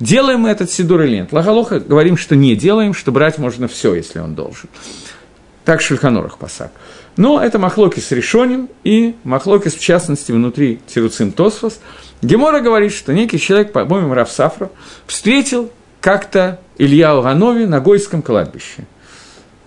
[0.00, 1.32] Делаем мы этот Сидур или нет?
[1.32, 4.68] Лагалоха говорим, что не делаем, что брать можно все, если он должен.
[5.64, 6.72] Так Шульханорах пасак.
[7.16, 11.78] Но это Махлокис решоним и Махлокис, в частности, внутри Тируцин Тосфос–
[12.22, 14.70] Гемора говорит, что некий человек, по-моему, Рафсафра,
[15.06, 15.70] встретил
[16.00, 18.86] как-то Илья Уганови на Гойском кладбище.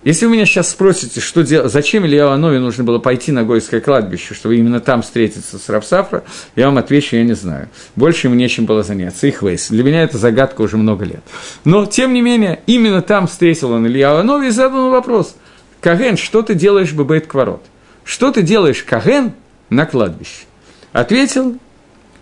[0.04, 1.68] Если вы меня сейчас спросите, что дел...
[1.68, 6.22] зачем Илья Уганови нужно было пойти на Гойское кладбище, чтобы именно там встретиться с Рафсафра,
[6.54, 7.68] я вам отвечу, я не знаю.
[7.96, 9.26] Больше ему нечем было заняться.
[9.26, 9.68] Их вейс.
[9.68, 11.22] Для меня это загадка уже много лет.
[11.64, 15.34] Но, тем не менее, именно там встретил он Илья Уганови и задал вопрос.
[15.80, 17.64] Каген, что ты делаешь в Бейт Кварот?
[18.04, 19.32] Что ты делаешь, Каген,
[19.70, 20.44] на кладбище?
[20.92, 21.58] Ответил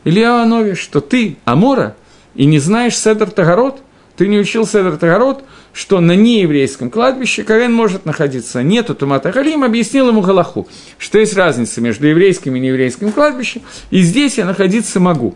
[0.05, 1.97] Илья Анови, что ты Амора
[2.35, 3.81] и не знаешь Седр Тагород,
[4.17, 8.63] ты не учил Седр Тагород, что на нееврейском кладбище Карен может находиться.
[8.63, 14.03] Нету Тумата Халим, объяснил ему Галаху, что есть разница между еврейским и нееврейским кладбищем, и
[14.03, 15.35] здесь я находиться могу.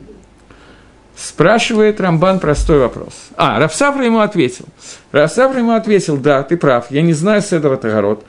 [1.17, 3.15] Спрашивает Рамбан простой вопрос.
[3.37, 4.67] А, Рафсафра ему ответил.
[5.11, 8.25] Рафсафра ему ответил, да, ты прав, я не знаю Седра Тагород.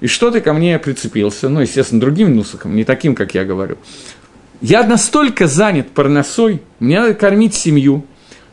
[0.00, 1.50] И что ты ко мне прицепился?
[1.50, 3.76] Ну, естественно, другим нусахом, не таким, как я говорю
[4.60, 8.04] я настолько занят парносой, мне надо кормить семью,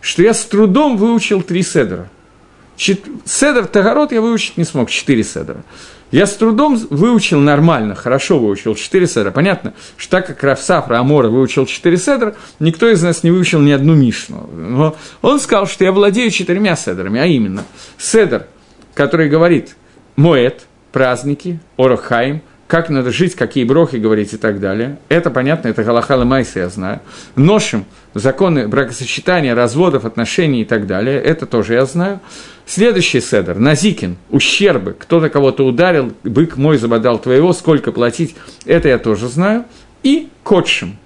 [0.01, 2.10] что я с трудом выучил три седра.
[2.76, 3.01] Чет...
[3.26, 5.64] Седр Тагород я выучить не смог, четыре седра.
[6.12, 9.32] Я с трудом выучил нормально, хорошо выучил четыре седра.
[9.32, 13.72] Понятно, что так как Рафсафра Амора выучил четыре седра, никто из нас не выучил ни
[13.72, 14.49] одну Мишну.
[14.53, 17.66] Но он сказал, что я владею четырьмя седрами, а именно
[17.97, 18.47] седр,
[18.93, 19.76] который говорит
[20.16, 24.97] Моэт, праздники, Орохаим, как надо жить, какие брохи говорить и так далее.
[25.09, 26.99] Это понятно, это Галахала Майса, я знаю.
[27.36, 32.20] Ношим законы бракосочетания, разводов, отношений и так далее, это тоже я знаю.
[32.65, 38.97] Следующий седер, Назикин, ущербы, кто-то кого-то ударил, бык мой забодал твоего, сколько платить, это я
[38.97, 39.63] тоже знаю.
[40.03, 40.97] И Котшим.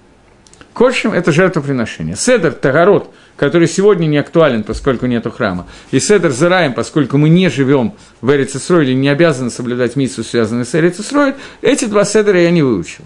[0.74, 2.16] Котшим– это жертвоприношение.
[2.16, 5.66] Седер, Тагород, который сегодня не актуален, поскольку нет храма.
[5.90, 10.74] И Седер Зараем, поскольку мы не живем в Эрицесройле, не обязаны соблюдать миссию, связанную с
[10.74, 13.04] Эрицесройль, эти два Седера я не выучил.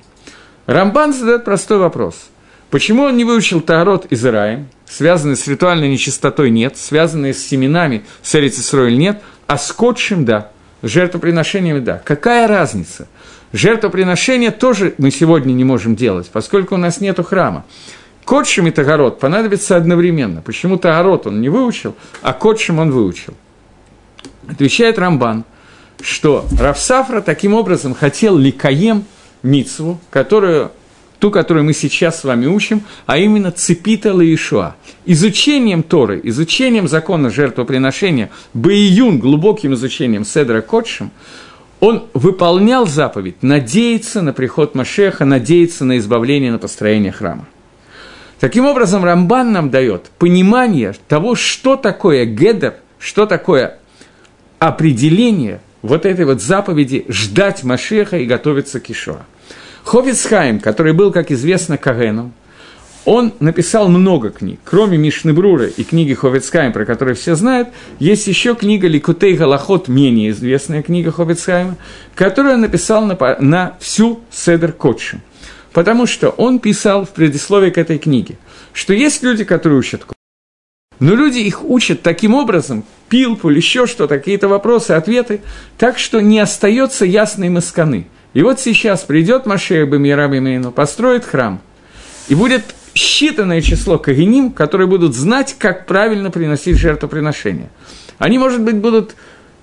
[0.67, 2.29] Рамбан задает простой вопрос.
[2.71, 8.05] Почему он не выучил Тагород и Зараем, связанные с ритуальной нечистотой нет, связанные с семенами
[8.23, 10.51] с Эрицесройль нет, а с Котшим– да,
[10.83, 12.03] жертвоприношениями– да.
[12.05, 13.07] Какая разница?
[13.53, 17.65] Жертвоприношения тоже мы сегодня не можем делать, поскольку у нас нет храма.
[18.27, 20.43] Котшим и Тагород понадобится одновременно.
[20.43, 23.35] Почему Тагород он не выучил, а Котшим он выучил?
[24.49, 25.45] Отвечает Рамбан,
[26.01, 29.05] что Равсафра таким образом хотел ликаем
[29.45, 30.73] мицву, которую,
[31.21, 34.75] ту, которую мы сейчас с вами учим, а именно цепита Лаишуа.
[35.05, 41.13] Изучением Торы, изучением закона жертвоприношения, Баиюн, глубоким изучением Седра Котшим,
[41.79, 47.47] он выполнял заповедь надеяться на приход Машеха, надеяться на избавление, на построение храма.
[48.41, 53.79] Таким образом, Рамбан нам дает понимание того, что такое гедер, что такое
[54.59, 59.25] определение вот этой вот заповеди ждать Машеха и готовиться к Ишуа.
[59.85, 62.35] Ховицхайм, который был, как известно, Кагеном,
[63.05, 64.59] он написал много книг.
[64.65, 67.69] Кроме Мишны Брура и книги Ховицхайм, про которые все знают,
[68.01, 71.77] есть еще книга Ликутей Галахот, менее известная книга Ховицхайма,
[72.17, 75.23] которую он написал на, на всю Седер Котшим.
[75.77, 78.39] Потому что он писал в предисловии к этой книге,
[78.73, 80.07] что есть люди, которые учат
[80.99, 85.43] но люди их учат таким образом, пилпу или еще что-то, какие-то вопросы, ответы,
[85.77, 88.07] так что не остается ясной масканы.
[88.33, 91.61] И вот сейчас придет Машея Бамирабимейну, построит храм,
[92.29, 92.63] и будет
[92.95, 97.69] считанное число кагеним, которые будут знать, как правильно приносить жертвоприношения.
[98.17, 99.15] Они, может быть, будут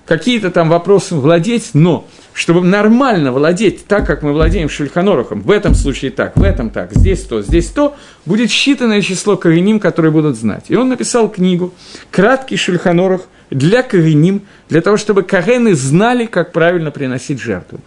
[0.06, 5.74] какие-то там вопросы владеть, но чтобы нормально владеть так, как мы владеем Шульханорухом, в этом
[5.74, 7.96] случае так, в этом так, здесь то, здесь то,
[8.26, 10.64] будет считанное число кореним, которые будут знать.
[10.68, 11.72] И он написал книгу
[12.10, 17.80] «Краткий Шульханорух для кореним», для того, чтобы корены знали, как правильно приносить жертву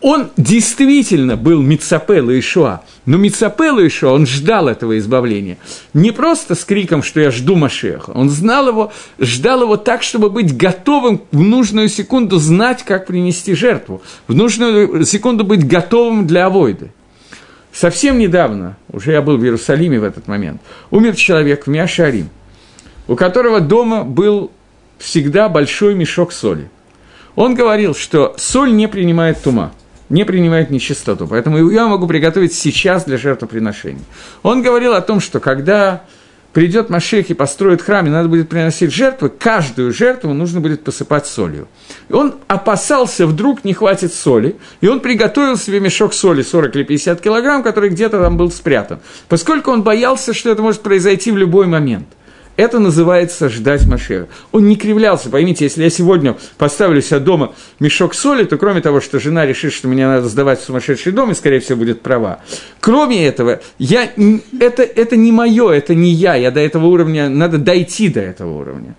[0.00, 5.58] он действительно был Мицапел Ишуа, но Мицапел Ишуа, он ждал этого избавления.
[5.92, 10.30] Не просто с криком, что я жду Машеха, он знал его, ждал его так, чтобы
[10.30, 16.46] быть готовым в нужную секунду знать, как принести жертву, в нужную секунду быть готовым для
[16.46, 16.92] авойды.
[17.72, 22.30] Совсем недавно, уже я был в Иерусалиме в этот момент, умер человек в Миашарим,
[23.06, 24.50] у которого дома был
[24.98, 26.70] всегда большой мешок соли.
[27.36, 29.72] Он говорил, что соль не принимает тума–
[30.10, 31.26] не принимает нечистоту.
[31.26, 34.04] Поэтому я могу приготовить сейчас для жертвоприношений.
[34.42, 36.02] Он говорил о том, что когда
[36.52, 41.26] придет Машех и построит храм, и надо будет приносить жертвы, каждую жертву нужно будет посыпать
[41.26, 41.68] солью.
[42.08, 46.82] И он опасался, вдруг не хватит соли, и он приготовил себе мешок соли 40 или
[46.82, 48.98] 50 килограмм, который где-то там был спрятан,
[49.28, 52.06] поскольку он боялся, что это может произойти в любой момент.
[52.60, 54.28] Это называется ждать Машеха.
[54.52, 55.30] Он не кривлялся.
[55.30, 59.72] Поймите, если я сегодня поставлю себе дома мешок соли, то кроме того, что жена решит,
[59.72, 62.40] что мне надо сдавать в сумасшедший дом, и, скорее всего, будет права.
[62.80, 64.10] Кроме этого, я,
[64.60, 66.34] это, это не мое, это не я.
[66.34, 68.94] Я до этого уровня, надо дойти до этого уровня.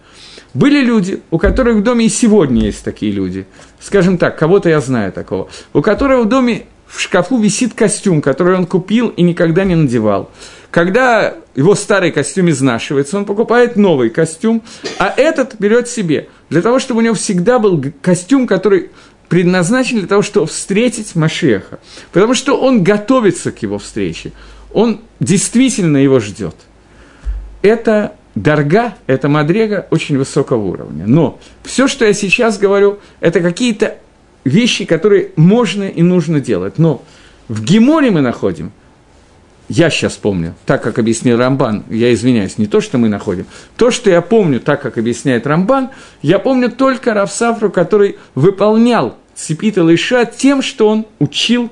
[0.55, 3.45] Были люди, у которых в доме и сегодня есть такие люди.
[3.79, 5.49] Скажем так, кого-то я знаю такого.
[5.73, 10.31] У которого в доме в шкафу висит костюм, который он купил и никогда не надевал.
[10.71, 14.63] Когда его старый костюм изнашивается, он покупает новый костюм,
[14.97, 18.89] а этот берет себе, для того, чтобы у него всегда был костюм, который
[19.27, 21.79] предназначен для того, чтобы встретить Машеха.
[22.13, 24.31] Потому что он готовится к его встрече.
[24.73, 26.55] Он действительно его ждет.
[27.61, 31.05] Это Дарга, это Мадрега очень высокого уровня.
[31.05, 33.97] Но все, что я сейчас говорю, это какие-то
[34.45, 36.77] вещи, которые можно и нужно делать.
[36.77, 37.03] Но
[37.49, 38.71] в Геморе мы находим
[39.71, 43.45] я сейчас помню, так как объяснил Рамбан, я извиняюсь, не то, что мы находим,
[43.77, 45.91] то, что я помню, так как объясняет Рамбан,
[46.21, 51.69] я помню только Равсафру, который выполнял Цепита Лыша тем, что он учил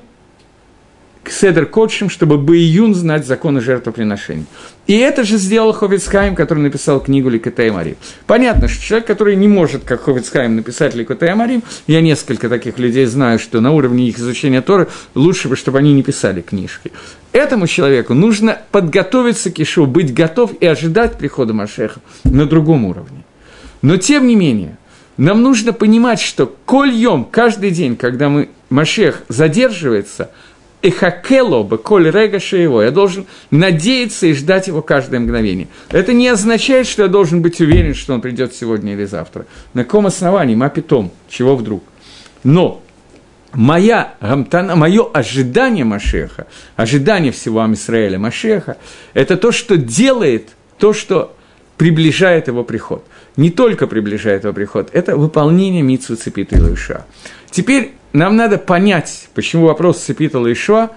[1.32, 4.46] Седер Котшим, чтобы Баиюн знать законы жертвоприношений.
[4.86, 7.96] И это же сделал Ховицхайм, который написал книгу Ликотея Марим.
[8.26, 13.06] Понятно, что человек, который не может, как Ховицхайм, написать Ликотея Марим, я несколько таких людей
[13.06, 16.92] знаю, что на уровне их изучения Торы лучше бы, чтобы они не писали книжки.
[17.32, 23.24] Этому человеку нужно подготовиться к Ишу, быть готов и ожидать прихода Машеха на другом уровне.
[23.82, 24.76] Но тем не менее,
[25.16, 30.30] нам нужно понимать, что кольем каждый день, когда мы Машех задерживается,
[30.82, 35.68] эхакело бы коль рега его, я должен надеяться и ждать его каждое мгновение.
[35.90, 39.46] Это не означает, что я должен быть уверен, что он придет сегодня или завтра.
[39.74, 40.54] На каком основании?
[40.54, 41.84] Мапитом, чего вдруг?
[42.44, 42.82] Но
[43.52, 48.76] моя гамтана, мое ожидание Машеха, ожидание всего Амисраэля Машеха,
[49.12, 51.36] это то, что делает то, что
[51.76, 53.04] приближает его приход.
[53.36, 57.06] Не только приближает его приход, это выполнение Митсу Цепита и Лыша.
[57.50, 60.90] Теперь нам надо понять, почему вопрос Цепита Лыша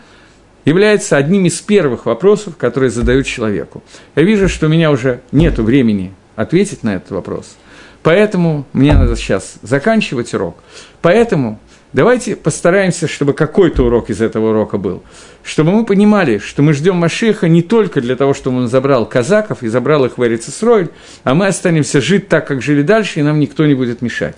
[0.66, 3.84] является одним из первых вопросов, которые задают человеку.
[4.16, 7.58] Я вижу, что у меня уже нет времени ответить на этот вопрос,
[8.02, 10.58] поэтому мне надо сейчас заканчивать урок.
[11.02, 11.60] Поэтому
[11.94, 15.04] Давайте постараемся, чтобы какой-то урок из этого урока был.
[15.44, 19.62] Чтобы мы понимали, что мы ждем Машеха не только для того, чтобы он забрал казаков
[19.62, 20.90] и забрал их в Эрицесроль,
[21.24, 24.36] а мы останемся жить так, как жили дальше, и нам никто не будет мешать.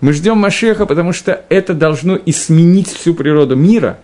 [0.00, 3.98] Мы ждем Машеха, потому что это должно изменить всю природу мира,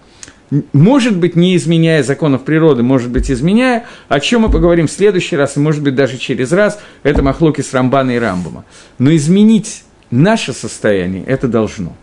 [0.72, 5.36] может быть, не изменяя законов природы, может быть, изменяя, о чем мы поговорим в следующий
[5.36, 8.64] раз, и, может быть, даже через раз, это Махлоки с Рамбана и Рамбума.
[8.98, 11.96] Но изменить наше состояние это должно.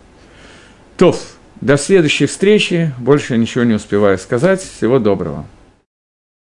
[0.98, 1.16] То,
[1.62, 2.92] до следующей встречи.
[2.98, 4.62] Больше ничего не успеваю сказать.
[4.62, 5.46] Всего доброго.